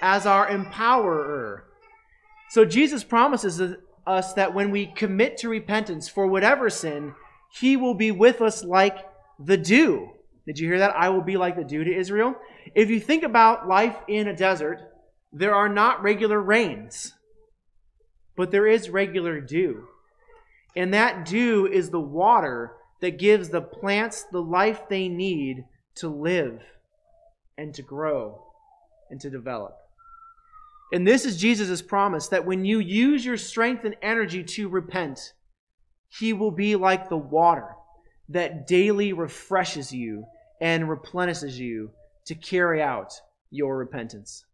as 0.00 0.26
our 0.26 0.46
empowerer. 0.48 1.62
So 2.50 2.64
Jesus 2.64 3.02
promises 3.02 3.60
us 4.06 4.34
that 4.34 4.54
when 4.54 4.70
we 4.70 4.86
commit 4.86 5.38
to 5.38 5.48
repentance 5.48 6.08
for 6.08 6.26
whatever 6.26 6.70
sin, 6.70 7.14
he 7.52 7.76
will 7.76 7.94
be 7.94 8.12
with 8.12 8.40
us 8.40 8.62
like 8.62 8.98
the 9.38 9.56
dew. 9.56 10.10
Did 10.46 10.58
you 10.58 10.68
hear 10.68 10.78
that? 10.80 10.94
I 10.96 11.08
will 11.08 11.22
be 11.22 11.36
like 11.36 11.56
the 11.56 11.64
dew 11.64 11.84
to 11.84 11.94
Israel. 11.94 12.34
If 12.74 12.90
you 12.90 13.00
think 13.00 13.22
about 13.22 13.68
life 13.68 13.96
in 14.08 14.28
a 14.28 14.36
desert, 14.36 14.80
there 15.32 15.54
are 15.54 15.68
not 15.68 16.02
regular 16.02 16.40
rains 16.40 17.14
but 18.36 18.50
there 18.50 18.66
is 18.66 18.90
regular 18.90 19.40
dew. 19.40 19.88
And 20.76 20.92
that 20.92 21.24
dew 21.24 21.66
is 21.66 21.90
the 21.90 22.00
water 22.00 22.72
that 23.00 23.18
gives 23.18 23.48
the 23.48 23.60
plants 23.60 24.24
the 24.24 24.42
life 24.42 24.88
they 24.88 25.08
need 25.08 25.64
to 25.96 26.08
live 26.08 26.60
and 27.56 27.72
to 27.74 27.82
grow 27.82 28.42
and 29.10 29.20
to 29.20 29.30
develop. 29.30 29.76
And 30.92 31.06
this 31.06 31.24
is 31.24 31.36
Jesus' 31.36 31.82
promise 31.82 32.28
that 32.28 32.44
when 32.44 32.64
you 32.64 32.78
use 32.78 33.24
your 33.24 33.36
strength 33.36 33.84
and 33.84 33.96
energy 34.02 34.42
to 34.42 34.68
repent, 34.68 35.32
He 36.08 36.32
will 36.32 36.50
be 36.50 36.76
like 36.76 37.08
the 37.08 37.16
water 37.16 37.68
that 38.28 38.66
daily 38.66 39.12
refreshes 39.12 39.92
you 39.92 40.26
and 40.60 40.88
replenishes 40.88 41.58
you 41.58 41.90
to 42.26 42.34
carry 42.34 42.80
out 42.80 43.20
your 43.50 43.76
repentance. 43.76 44.44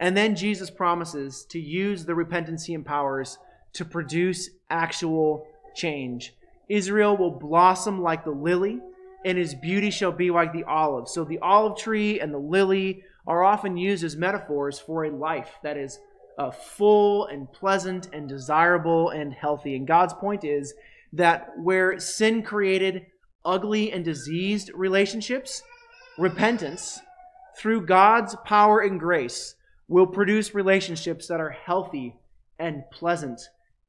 And 0.00 0.16
then 0.16 0.36
Jesus 0.36 0.70
promises 0.70 1.44
to 1.50 1.58
use 1.58 2.04
the 2.04 2.14
repentance 2.14 2.64
he 2.64 2.74
empowers 2.74 3.38
to 3.74 3.84
produce 3.84 4.50
actual 4.70 5.46
change. 5.74 6.34
Israel 6.68 7.16
will 7.16 7.30
blossom 7.30 8.02
like 8.02 8.24
the 8.24 8.30
lily, 8.30 8.80
and 9.24 9.36
his 9.36 9.54
beauty 9.54 9.90
shall 9.90 10.12
be 10.12 10.30
like 10.30 10.52
the 10.52 10.64
olive. 10.64 11.08
So 11.08 11.24
the 11.24 11.38
olive 11.38 11.76
tree 11.76 12.20
and 12.20 12.32
the 12.32 12.38
lily 12.38 13.02
are 13.26 13.42
often 13.42 13.76
used 13.76 14.04
as 14.04 14.16
metaphors 14.16 14.78
for 14.78 15.04
a 15.04 15.10
life 15.10 15.50
that 15.62 15.76
is 15.76 15.98
uh, 16.38 16.50
full 16.50 17.26
and 17.26 17.50
pleasant 17.52 18.08
and 18.12 18.28
desirable 18.28 19.10
and 19.10 19.32
healthy. 19.32 19.74
And 19.74 19.86
God's 19.86 20.14
point 20.14 20.44
is 20.44 20.74
that 21.12 21.58
where 21.58 21.98
sin 21.98 22.42
created 22.42 23.06
ugly 23.44 23.92
and 23.92 24.04
diseased 24.04 24.70
relationships, 24.74 25.62
repentance, 26.18 27.00
through 27.56 27.86
God's 27.86 28.36
power 28.44 28.80
and 28.80 29.00
grace, 29.00 29.54
will 29.88 30.06
produce 30.06 30.54
relationships 30.54 31.26
that 31.28 31.40
are 31.40 31.50
healthy 31.50 32.14
and 32.58 32.84
pleasant 32.92 33.40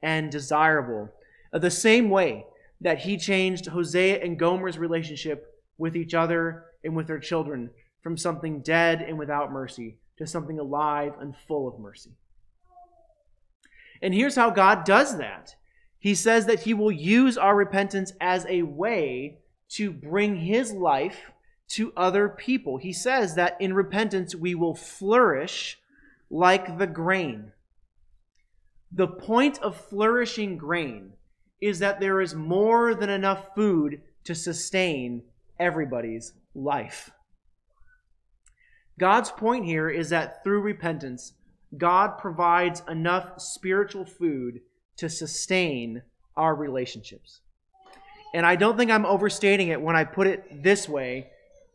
and 0.01 0.31
desirable. 0.31 1.09
Uh, 1.51 1.59
the 1.59 1.71
same 1.71 2.09
way 2.09 2.45
that 2.81 2.99
he 2.99 3.17
changed 3.17 3.67
Hosea 3.67 4.23
and 4.23 4.39
Gomer's 4.39 4.77
relationship 4.77 5.45
with 5.77 5.95
each 5.95 6.13
other 6.13 6.65
and 6.83 6.95
with 6.95 7.07
their 7.07 7.19
children 7.19 7.69
from 8.01 8.17
something 8.17 8.61
dead 8.61 9.01
and 9.01 9.17
without 9.19 9.51
mercy 9.51 9.97
to 10.17 10.25
something 10.25 10.59
alive 10.59 11.13
and 11.19 11.35
full 11.47 11.67
of 11.67 11.79
mercy. 11.79 12.11
And 14.01 14.13
here's 14.13 14.35
how 14.35 14.49
God 14.49 14.85
does 14.85 15.17
that. 15.17 15.55
He 15.99 16.15
says 16.15 16.45
that 16.45 16.61
he 16.61 16.73
will 16.73 16.91
use 16.91 17.37
our 17.37 17.55
repentance 17.55 18.13
as 18.21 18.45
a 18.47 18.63
way 18.63 19.39
to 19.69 19.91
bring 19.91 20.37
his 20.37 20.71
life 20.71 21.31
to 21.69 21.93
other 21.95 22.29
people. 22.29 22.77
He 22.77 22.93
says 22.93 23.35
that 23.35 23.57
in 23.59 23.73
repentance 23.73 24.33
we 24.33 24.55
will 24.55 24.75
flourish 24.75 25.77
like 26.29 26.77
the 26.77 26.87
grain. 26.87 27.51
The 28.91 29.07
point 29.07 29.59
of 29.59 29.75
flourishing 29.75 30.57
grain 30.57 31.13
is 31.61 31.79
that 31.79 31.99
there 31.99 32.21
is 32.21 32.33
more 32.33 32.95
than 32.95 33.09
enough 33.09 33.53
food 33.53 34.01
to 34.23 34.33
sustain 34.33 35.23
everybody's 35.59 36.33
life. 36.55 37.11
God's 38.97 39.31
point 39.31 39.65
here 39.65 39.89
is 39.89 40.09
that 40.09 40.43
through 40.43 40.61
repentance, 40.61 41.33
God 41.77 42.17
provides 42.17 42.81
enough 42.89 43.39
spiritual 43.39 44.05
food 44.05 44.61
to 44.99 45.09
sustain 45.09 46.03
our 46.35 46.55
relationships. 46.55 47.41
And 48.33 48.45
I 48.45 48.55
don't 48.55 48.77
think 48.77 48.91
I'm 48.91 49.05
overstating 49.05 49.69
it 49.69 49.81
when 49.81 49.95
I 49.95 50.03
put 50.03 50.27
it 50.27 50.63
this 50.63 50.87
way. 50.87 51.27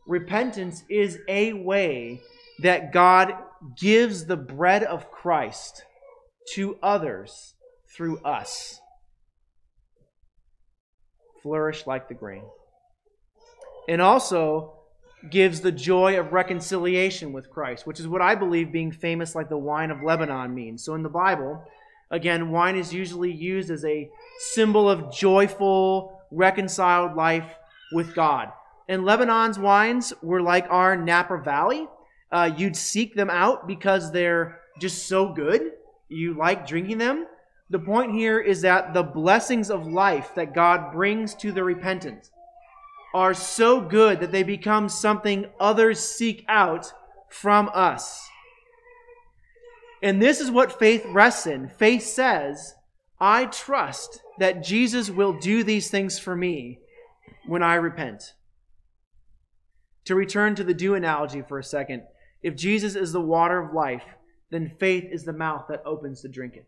Repentance 0.07 0.83
is 0.89 1.19
a 1.27 1.53
way 1.53 2.21
that 2.59 2.93
God 2.93 3.33
gives 3.77 4.25
the 4.25 4.37
bread 4.37 4.83
of 4.83 5.11
Christ 5.11 5.83
to 6.53 6.77
others 6.81 7.55
through 7.95 8.19
us. 8.19 8.79
Flourish 11.41 11.85
like 11.85 12.07
the 12.07 12.13
grain. 12.13 12.43
And 13.89 14.01
also 14.01 14.73
gives 15.29 15.61
the 15.61 15.71
joy 15.71 16.19
of 16.19 16.33
reconciliation 16.33 17.33
with 17.33 17.49
Christ, 17.49 17.87
which 17.87 17.99
is 17.99 18.07
what 18.07 18.21
I 18.21 18.35
believe 18.35 18.71
being 18.71 18.91
famous 18.91 19.35
like 19.35 19.49
the 19.49 19.57
wine 19.57 19.91
of 19.91 20.03
Lebanon 20.03 20.53
means. 20.53 20.83
So 20.83 20.93
in 20.93 21.03
the 21.03 21.09
Bible, 21.09 21.63
again, 22.11 22.51
wine 22.51 22.75
is 22.75 22.93
usually 22.93 23.31
used 23.31 23.69
as 23.69 23.85
a 23.85 24.09
symbol 24.53 24.89
of 24.89 25.11
joyful, 25.13 26.21
reconciled 26.31 27.15
life 27.15 27.55
with 27.91 28.15
God. 28.15 28.51
And 28.87 29.03
Lebanon's 29.03 29.57
wines 29.57 30.13
were 30.21 30.41
like 30.41 30.67
our 30.69 30.95
Napa 30.95 31.37
Valley 31.37 31.87
uh, 32.31 32.51
you'd 32.57 32.75
seek 32.75 33.15
them 33.15 33.29
out 33.29 33.65
because 33.67 34.11
they're 34.11 34.59
just 34.79 35.07
so 35.07 35.31
good 35.31 35.71
you 36.09 36.33
like 36.33 36.67
drinking 36.67 36.97
them. 36.97 37.25
The 37.69 37.79
point 37.79 38.11
here 38.11 38.39
is 38.39 38.61
that 38.61 38.93
the 38.93 39.03
blessings 39.03 39.71
of 39.71 39.87
life 39.87 40.35
that 40.35 40.53
God 40.53 40.91
brings 40.91 41.33
to 41.35 41.53
the 41.53 41.63
repentant 41.63 42.29
are 43.13 43.33
so 43.33 43.79
good 43.79 44.19
that 44.19 44.33
they 44.33 44.43
become 44.43 44.89
something 44.89 45.45
others 45.59 45.99
seek 45.99 46.43
out 46.49 46.91
from 47.29 47.69
us. 47.73 48.27
And 50.05 50.21
this 50.21 50.39
is 50.39 50.51
what 50.51 50.77
faith 50.77 51.03
rests 51.07 51.47
in. 51.47 51.67
Faith 51.67 52.03
says, 52.03 52.75
I 53.19 53.47
trust 53.47 54.21
that 54.37 54.63
Jesus 54.63 55.09
will 55.09 55.33
do 55.33 55.63
these 55.63 55.89
things 55.89 56.19
for 56.19 56.35
me 56.35 56.77
when 57.47 57.63
I 57.63 57.73
repent. 57.73 58.35
To 60.03 60.13
return 60.13 60.53
to 60.55 60.63
the 60.63 60.75
dew 60.75 60.93
analogy 60.93 61.41
for 61.41 61.57
a 61.57 61.63
second, 61.63 62.03
if 62.43 62.55
Jesus 62.55 62.93
is 62.93 63.13
the 63.13 63.19
water 63.19 63.59
of 63.59 63.73
life, 63.73 64.03
then 64.51 64.75
faith 64.79 65.05
is 65.11 65.23
the 65.23 65.33
mouth 65.33 65.65
that 65.69 65.81
opens 65.87 66.21
to 66.21 66.27
drink 66.27 66.53
it. 66.53 66.67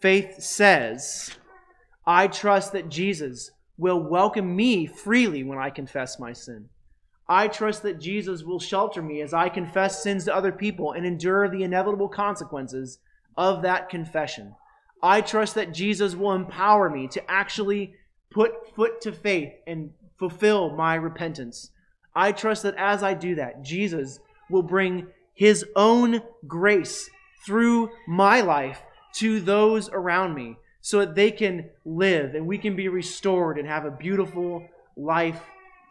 Faith 0.00 0.42
says, 0.42 1.36
I 2.06 2.28
trust 2.28 2.72
that 2.72 2.88
Jesus 2.88 3.50
will 3.76 4.00
welcome 4.00 4.56
me 4.56 4.86
freely 4.86 5.44
when 5.44 5.58
I 5.58 5.68
confess 5.68 6.18
my 6.18 6.32
sin. 6.32 6.70
I 7.28 7.48
trust 7.48 7.82
that 7.82 8.00
Jesus 8.00 8.42
will 8.42 8.58
shelter 8.58 9.02
me 9.02 9.20
as 9.20 9.34
I 9.34 9.48
confess 9.50 10.02
sins 10.02 10.24
to 10.24 10.34
other 10.34 10.52
people 10.52 10.92
and 10.92 11.04
endure 11.04 11.48
the 11.48 11.62
inevitable 11.62 12.08
consequences 12.08 12.98
of 13.36 13.62
that 13.62 13.90
confession. 13.90 14.54
I 15.02 15.20
trust 15.20 15.54
that 15.54 15.74
Jesus 15.74 16.14
will 16.14 16.32
empower 16.32 16.88
me 16.88 17.06
to 17.08 17.30
actually 17.30 17.94
put 18.30 18.74
foot 18.74 19.00
to 19.02 19.12
faith 19.12 19.52
and 19.66 19.92
fulfill 20.18 20.70
my 20.70 20.94
repentance. 20.94 21.70
I 22.14 22.32
trust 22.32 22.62
that 22.64 22.74
as 22.76 23.02
I 23.02 23.14
do 23.14 23.34
that, 23.36 23.62
Jesus 23.62 24.20
will 24.50 24.62
bring 24.62 25.06
his 25.34 25.64
own 25.76 26.20
grace 26.46 27.08
through 27.46 27.90
my 28.08 28.40
life 28.40 28.82
to 29.14 29.40
those 29.40 29.88
around 29.90 30.34
me 30.34 30.56
so 30.80 31.00
that 31.00 31.14
they 31.14 31.30
can 31.30 31.70
live 31.84 32.34
and 32.34 32.46
we 32.46 32.58
can 32.58 32.74
be 32.74 32.88
restored 32.88 33.58
and 33.58 33.68
have 33.68 33.84
a 33.84 33.90
beautiful 33.90 34.66
life 34.96 35.40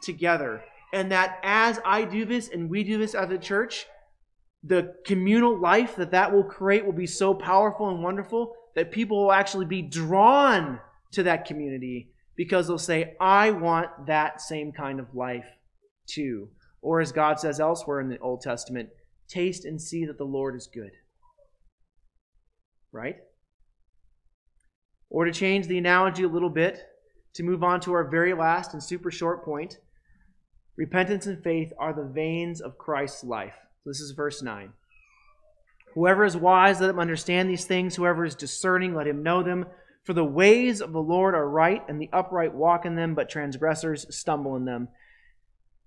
together. 0.02 0.64
And 0.98 1.12
that 1.12 1.38
as 1.44 1.80
I 1.86 2.06
do 2.06 2.26
this 2.26 2.50
and 2.50 2.72
we 2.72 2.84
do 2.84 2.98
this 2.98 3.14
as 3.14 3.30
a 3.30 3.38
church, 3.38 3.86
the 4.64 4.96
communal 5.06 5.56
life 5.62 5.96
that 5.98 6.10
that 6.10 6.34
will 6.34 6.44
create 6.44 6.84
will 6.88 6.92
be 6.92 7.06
so 7.06 7.36
powerful 7.36 7.88
and 7.88 8.02
wonderful 8.02 8.56
that 8.74 8.92
people 8.92 9.22
will 9.22 9.32
actually 9.32 9.68
be 9.68 9.84
drawn 9.84 10.80
to 11.12 11.22
that 11.22 11.46
community 11.46 12.10
because 12.36 12.68
they'll 12.68 12.80
say, 12.80 13.14
I 13.22 13.52
want 13.52 14.08
that 14.08 14.42
same 14.42 14.72
kind 14.72 15.00
of 15.00 15.14
life 15.14 15.46
too. 16.10 16.50
Or 16.82 17.00
as 17.00 17.12
God 17.12 17.40
says 17.40 17.60
elsewhere 17.60 18.02
in 18.02 18.10
the 18.10 18.18
Old 18.18 18.42
Testament, 18.42 18.90
taste 19.30 19.66
and 19.66 19.80
see 19.80 20.04
that 20.06 20.18
the 20.18 20.24
Lord 20.24 20.56
is 20.56 20.68
good. 20.74 20.94
Right? 22.92 23.18
Or 25.12 25.26
to 25.26 25.32
change 25.32 25.68
the 25.68 25.78
analogy 25.78 26.24
a 26.24 26.28
little 26.28 26.50
bit, 26.50 26.82
to 27.36 27.44
move 27.44 27.64
on 27.64 27.82
to 27.82 27.94
our 27.94 28.10
very 28.10 28.34
last 28.34 28.74
and 28.74 28.82
super 28.82 29.12
short 29.12 29.46
point 29.46 29.78
repentance 30.78 31.26
and 31.26 31.44
faith 31.44 31.74
are 31.78 31.94
the 31.94 32.06
veins 32.06 32.62
of 32.62 32.78
Christ's 32.78 33.24
life. 33.24 33.56
So 33.84 33.90
This 33.90 34.00
is 34.00 34.12
verse 34.12 34.42
9. 34.42 34.72
Whoever 35.96 36.24
is 36.24 36.38
wise, 36.38 36.80
let 36.80 36.92
him 36.92 37.00
understand 37.00 37.50
these 37.50 37.66
things. 37.66 37.96
Whoever 37.96 38.24
is 38.24 38.36
discerning, 38.36 38.94
let 38.94 39.08
him 39.08 39.24
know 39.24 39.42
them. 39.44 39.66
For 40.04 40.14
the 40.14 40.24
ways 40.24 40.80
of 40.80 40.94
the 40.94 41.02
Lord 41.02 41.36
are 41.36 41.50
right, 41.50 41.84
and 41.90 42.00
the 42.00 42.10
upright 42.14 42.54
walk 42.54 42.86
in 42.86 42.96
them, 42.96 43.16
but 43.16 43.30
transgressors 43.30 44.06
stumble 44.16 44.56
in 44.56 44.64
them. 44.64 44.88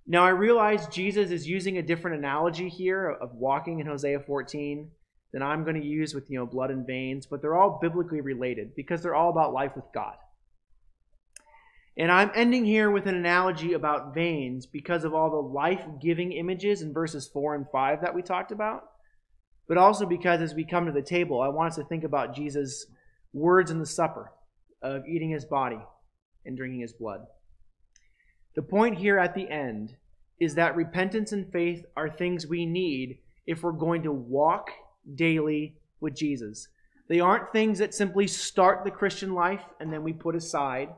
Now, 0.07 0.25
I 0.25 0.31
realize 0.31 0.89
Jesus 0.89 1.31
is 1.31 1.47
using 1.47 1.79
a 1.79 1.83
different 1.83 2.19
analogy 2.19 2.69
here 2.69 3.09
of 3.09 3.35
walking 3.35 3.79
in 3.79 3.87
Hosea 3.87 4.21
14 4.21 4.91
than 5.33 5.43
I'm 5.43 5.63
going 5.63 5.81
to 5.81 5.87
use 5.87 6.13
with, 6.13 6.29
you 6.29 6.39
know, 6.39 6.47
blood 6.47 6.71
and 6.71 6.87
veins, 6.87 7.27
but 7.27 7.41
they're 7.41 7.55
all 7.55 7.79
biblically 7.81 8.21
related 8.21 8.75
because 8.75 9.03
they're 9.03 9.15
all 9.15 9.31
about 9.31 9.53
life 9.53 9.73
with 9.77 9.85
God. 9.95 10.17
And 12.01 12.11
I'm 12.11 12.31
ending 12.35 12.65
here 12.65 12.91
with 12.91 13.05
an 13.05 13.15
analogy 13.15 13.75
about 13.75 14.15
veins 14.15 14.65
because 14.65 15.05
of 15.05 15.13
all 15.13 15.31
the 15.31 15.37
life 15.37 15.85
giving 16.01 16.33
images 16.33 16.81
in 16.81 16.95
verses 16.95 17.29
4 17.29 17.55
and 17.55 17.67
5 17.71 18.01
that 18.01 18.15
we 18.15 18.23
talked 18.23 18.53
about, 18.53 18.85
but 19.69 19.77
also 19.77 20.07
because 20.07 20.41
as 20.41 20.55
we 20.55 20.65
come 20.65 20.87
to 20.87 20.93
the 20.93 21.03
table, 21.03 21.43
I 21.43 21.49
want 21.49 21.73
us 21.73 21.77
to 21.77 21.85
think 21.85 22.03
about 22.03 22.35
Jesus' 22.35 22.87
words 23.35 23.71
in 23.71 23.79
the 23.79 23.85
supper 23.85 24.33
of 24.81 25.07
eating 25.07 25.29
his 25.29 25.45
body 25.45 25.77
and 26.47 26.57
drinking 26.57 26.81
his 26.81 26.95
blood. 26.95 27.21
The 28.55 28.63
point 28.63 28.97
here 28.97 29.19
at 29.19 29.35
the 29.35 29.51
end 29.51 29.95
is 30.41 30.55
that 30.55 30.77
repentance 30.77 31.33
and 31.33 31.53
faith 31.53 31.85
are 31.99 32.09
things 32.09 32.47
we 32.47 32.65
need 32.65 33.19
if 33.47 33.63
we're 33.63 33.73
going 33.73 34.05
to 34.05 34.13
walk 34.13 34.71
daily 35.17 35.77
with 36.01 36.17
Jesus. 36.17 36.67
They 37.11 37.21
aren't 37.21 37.53
things 37.53 37.79
that 37.81 37.93
simply 37.93 38.27
start 38.27 38.85
the 38.85 38.91
Christian 38.91 39.35
life 39.35 39.65
and 39.81 39.93
then 39.93 40.03
we 40.03 40.15
put 40.15 40.35
aside. 40.35 40.89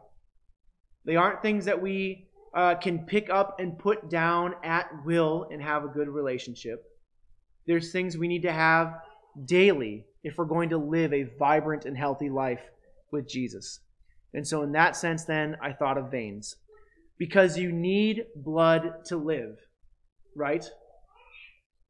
They 1.05 1.17
aren't 1.17 1.43
things 1.43 1.65
that 1.65 1.81
we 1.81 2.29
uh, 2.55 2.77
can 2.77 3.01
pick 3.01 3.31
up 3.31 3.59
and 3.59 3.79
put 3.79 4.11
down 4.11 4.55
at 4.63 4.89
will 5.05 5.49
and 5.51 5.63
have 5.63 5.85
a 5.85 5.89
good 5.89 6.09
relationship. 6.09 6.85
There's 7.67 7.93
things 7.93 8.17
we 8.17 8.29
need 8.29 8.43
to 8.43 8.53
have 8.53 8.95
daily 9.45 10.05
if 10.23 10.37
we're 10.37 10.45
going 10.45 10.71
to 10.71 10.79
live 10.79 11.13
a 11.13 11.29
vibrant 11.39 11.85
and 11.85 11.97
healthy 11.97 12.29
life 12.29 12.61
with 13.11 13.29
Jesus. 13.29 13.81
And 14.35 14.47
so, 14.47 14.63
in 14.63 14.73
that 14.73 14.97
sense, 14.97 15.25
then, 15.25 15.57
I 15.63 15.73
thought 15.73 15.99
of 15.99 16.11
veins 16.11 16.57
because 17.19 17.57
you 17.59 17.71
need 17.71 18.25
blood 18.35 19.05
to 19.07 19.17
live, 19.17 19.57
right? 20.35 20.65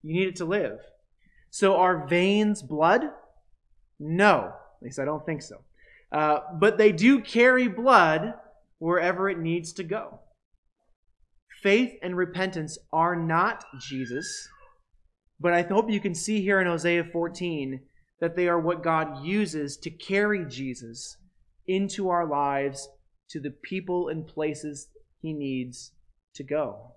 You 0.03 0.15
need 0.15 0.29
it 0.29 0.37
to 0.37 0.45
live. 0.45 0.79
So 1.51 1.77
are 1.77 2.07
veins 2.07 2.63
blood? 2.63 3.05
No. 3.99 4.53
At 4.53 4.83
least 4.83 4.99
I 4.99 5.05
don't 5.05 5.25
think 5.25 5.43
so. 5.43 5.63
Uh, 6.11 6.41
but 6.59 6.77
they 6.77 6.93
do 6.93 7.21
carry 7.21 7.69
blood 7.69 8.35
wherever 8.83 9.31
it 9.31 9.39
needs 9.39 9.73
to 9.73 9.85
go. 9.85 10.19
Faith 11.63 11.93
and 12.03 12.17
repentance 12.17 12.77
are 12.93 13.15
not 13.15 13.65
Jesus, 13.81 14.49
but 15.39 15.53
I 15.53 15.63
hope 15.63 15.89
you 15.89 16.01
can 16.01 16.17
see 16.17 16.43
here 16.43 16.61
in 16.61 16.67
Hosea 16.67 17.05
14 17.13 17.81
that 18.21 18.35
they 18.35 18.49
are 18.49 18.59
what 18.59 18.83
God 18.83 19.25
uses 19.25 19.77
to 19.77 19.91
carry 19.91 20.45
Jesus 20.45 21.17
into 21.69 22.09
our 22.09 22.27
lives 22.27 22.89
to 23.31 23.39
the 23.39 23.53
people 23.53 24.09
and 24.09 24.27
places 24.27 24.89
he 25.21 25.33
needs 25.33 25.93
to 26.35 26.43
go. 26.43 26.95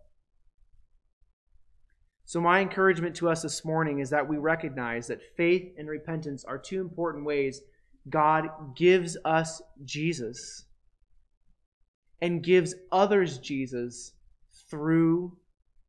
So, 2.25 2.41
my 2.41 2.61
encouragement 2.61 3.15
to 3.17 3.29
us 3.29 3.43
this 3.43 3.63
morning 3.63 3.99
is 3.99 4.09
that 4.09 4.27
we 4.27 4.37
recognize 4.37 5.05
that 5.05 5.21
faith 5.37 5.71
and 5.77 5.87
repentance 5.87 6.43
are 6.45 6.57
two 6.57 6.81
important 6.81 7.25
ways 7.25 7.61
God 8.09 8.75
gives 8.75 9.17
us 9.23 9.61
Jesus 9.83 10.65
and 12.21 12.43
gives 12.43 12.75
others 12.91 13.37
Jesus 13.39 14.13
through 14.69 15.37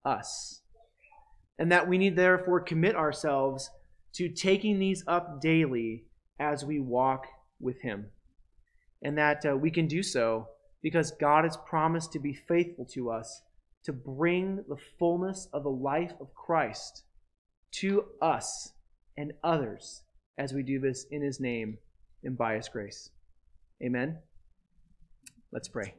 us. 0.04 0.60
And 1.58 1.72
that 1.72 1.88
we 1.88 1.98
need, 1.98 2.16
therefore, 2.16 2.60
commit 2.60 2.96
ourselves 2.96 3.70
to 4.14 4.28
taking 4.28 4.78
these 4.78 5.04
up 5.06 5.40
daily 5.40 6.04
as 6.38 6.64
we 6.64 6.80
walk 6.80 7.26
with 7.60 7.80
Him. 7.80 8.06
And 9.02 9.16
that 9.18 9.44
uh, 9.46 9.56
we 9.56 9.70
can 9.70 9.86
do 9.86 10.02
so 10.02 10.48
because 10.82 11.12
God 11.12 11.44
has 11.44 11.56
promised 11.56 12.12
to 12.12 12.18
be 12.18 12.34
faithful 12.34 12.84
to 12.92 13.10
us 13.10 13.42
to 13.84 13.92
bring 13.92 14.64
the 14.68 14.76
fullness 14.98 15.48
of 15.52 15.62
the 15.62 15.70
life 15.70 16.12
of 16.20 16.34
Christ 16.34 17.04
to 17.72 18.04
us 18.20 18.72
and 19.16 19.32
others 19.44 20.02
as 20.38 20.52
we 20.52 20.62
do 20.62 20.80
this 20.80 21.06
in 21.10 21.22
His 21.22 21.40
name 21.40 21.78
and 22.24 22.36
by 22.36 22.56
His 22.56 22.68
grace. 22.68 23.10
Amen. 23.82 24.18
Let's 25.52 25.68
pray. 25.68 25.94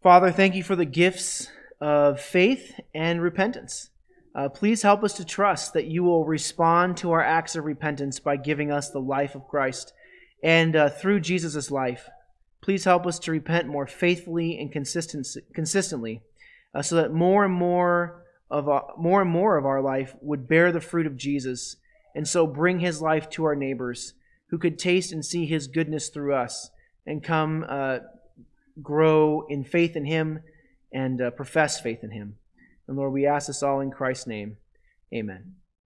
Father, 0.00 0.30
thank 0.30 0.54
you 0.54 0.62
for 0.62 0.76
the 0.76 0.84
gifts 0.84 1.48
of 1.80 2.20
faith 2.20 2.78
and 2.94 3.20
repentance. 3.20 3.90
Uh, 4.32 4.48
please 4.48 4.82
help 4.82 5.02
us 5.02 5.14
to 5.14 5.24
trust 5.24 5.72
that 5.72 5.86
you 5.86 6.04
will 6.04 6.24
respond 6.24 6.96
to 6.96 7.10
our 7.10 7.20
acts 7.20 7.56
of 7.56 7.64
repentance 7.64 8.20
by 8.20 8.36
giving 8.36 8.70
us 8.70 8.90
the 8.90 9.00
life 9.00 9.34
of 9.34 9.48
Christ. 9.48 9.92
And 10.40 10.76
uh, 10.76 10.88
through 10.88 11.18
Jesus' 11.20 11.72
life, 11.72 12.08
please 12.60 12.84
help 12.84 13.08
us 13.08 13.18
to 13.18 13.32
repent 13.32 13.66
more 13.66 13.88
faithfully 13.88 14.56
and 14.60 14.70
consistently 14.70 16.22
uh, 16.72 16.82
so 16.82 16.94
that 16.94 17.12
more 17.12 17.44
and 17.44 17.54
more 17.54 18.22
of 18.48 18.68
our, 18.68 18.92
more 18.96 19.20
and 19.22 19.30
more 19.30 19.56
of 19.56 19.66
our 19.66 19.82
life 19.82 20.14
would 20.20 20.46
bear 20.46 20.70
the 20.70 20.80
fruit 20.80 21.08
of 21.08 21.16
Jesus 21.16 21.74
and 22.14 22.28
so 22.28 22.46
bring 22.46 22.78
his 22.78 23.02
life 23.02 23.28
to 23.30 23.42
our 23.42 23.56
neighbors 23.56 24.14
who 24.50 24.58
could 24.58 24.78
taste 24.78 25.10
and 25.10 25.24
see 25.24 25.44
his 25.44 25.66
goodness 25.66 26.08
through 26.08 26.36
us 26.36 26.70
and 27.04 27.24
come 27.24 27.66
uh, 27.68 27.98
grow 28.82 29.46
in 29.48 29.64
faith 29.64 29.96
in 29.96 30.04
him 30.04 30.40
and 30.92 31.20
uh, 31.20 31.30
profess 31.30 31.80
faith 31.80 32.02
in 32.02 32.10
him. 32.10 32.36
And 32.86 32.96
Lord, 32.96 33.12
we 33.12 33.26
ask 33.26 33.46
this 33.46 33.62
all 33.62 33.80
in 33.80 33.90
Christ's 33.90 34.26
name. 34.26 34.56
Amen. 35.12 35.54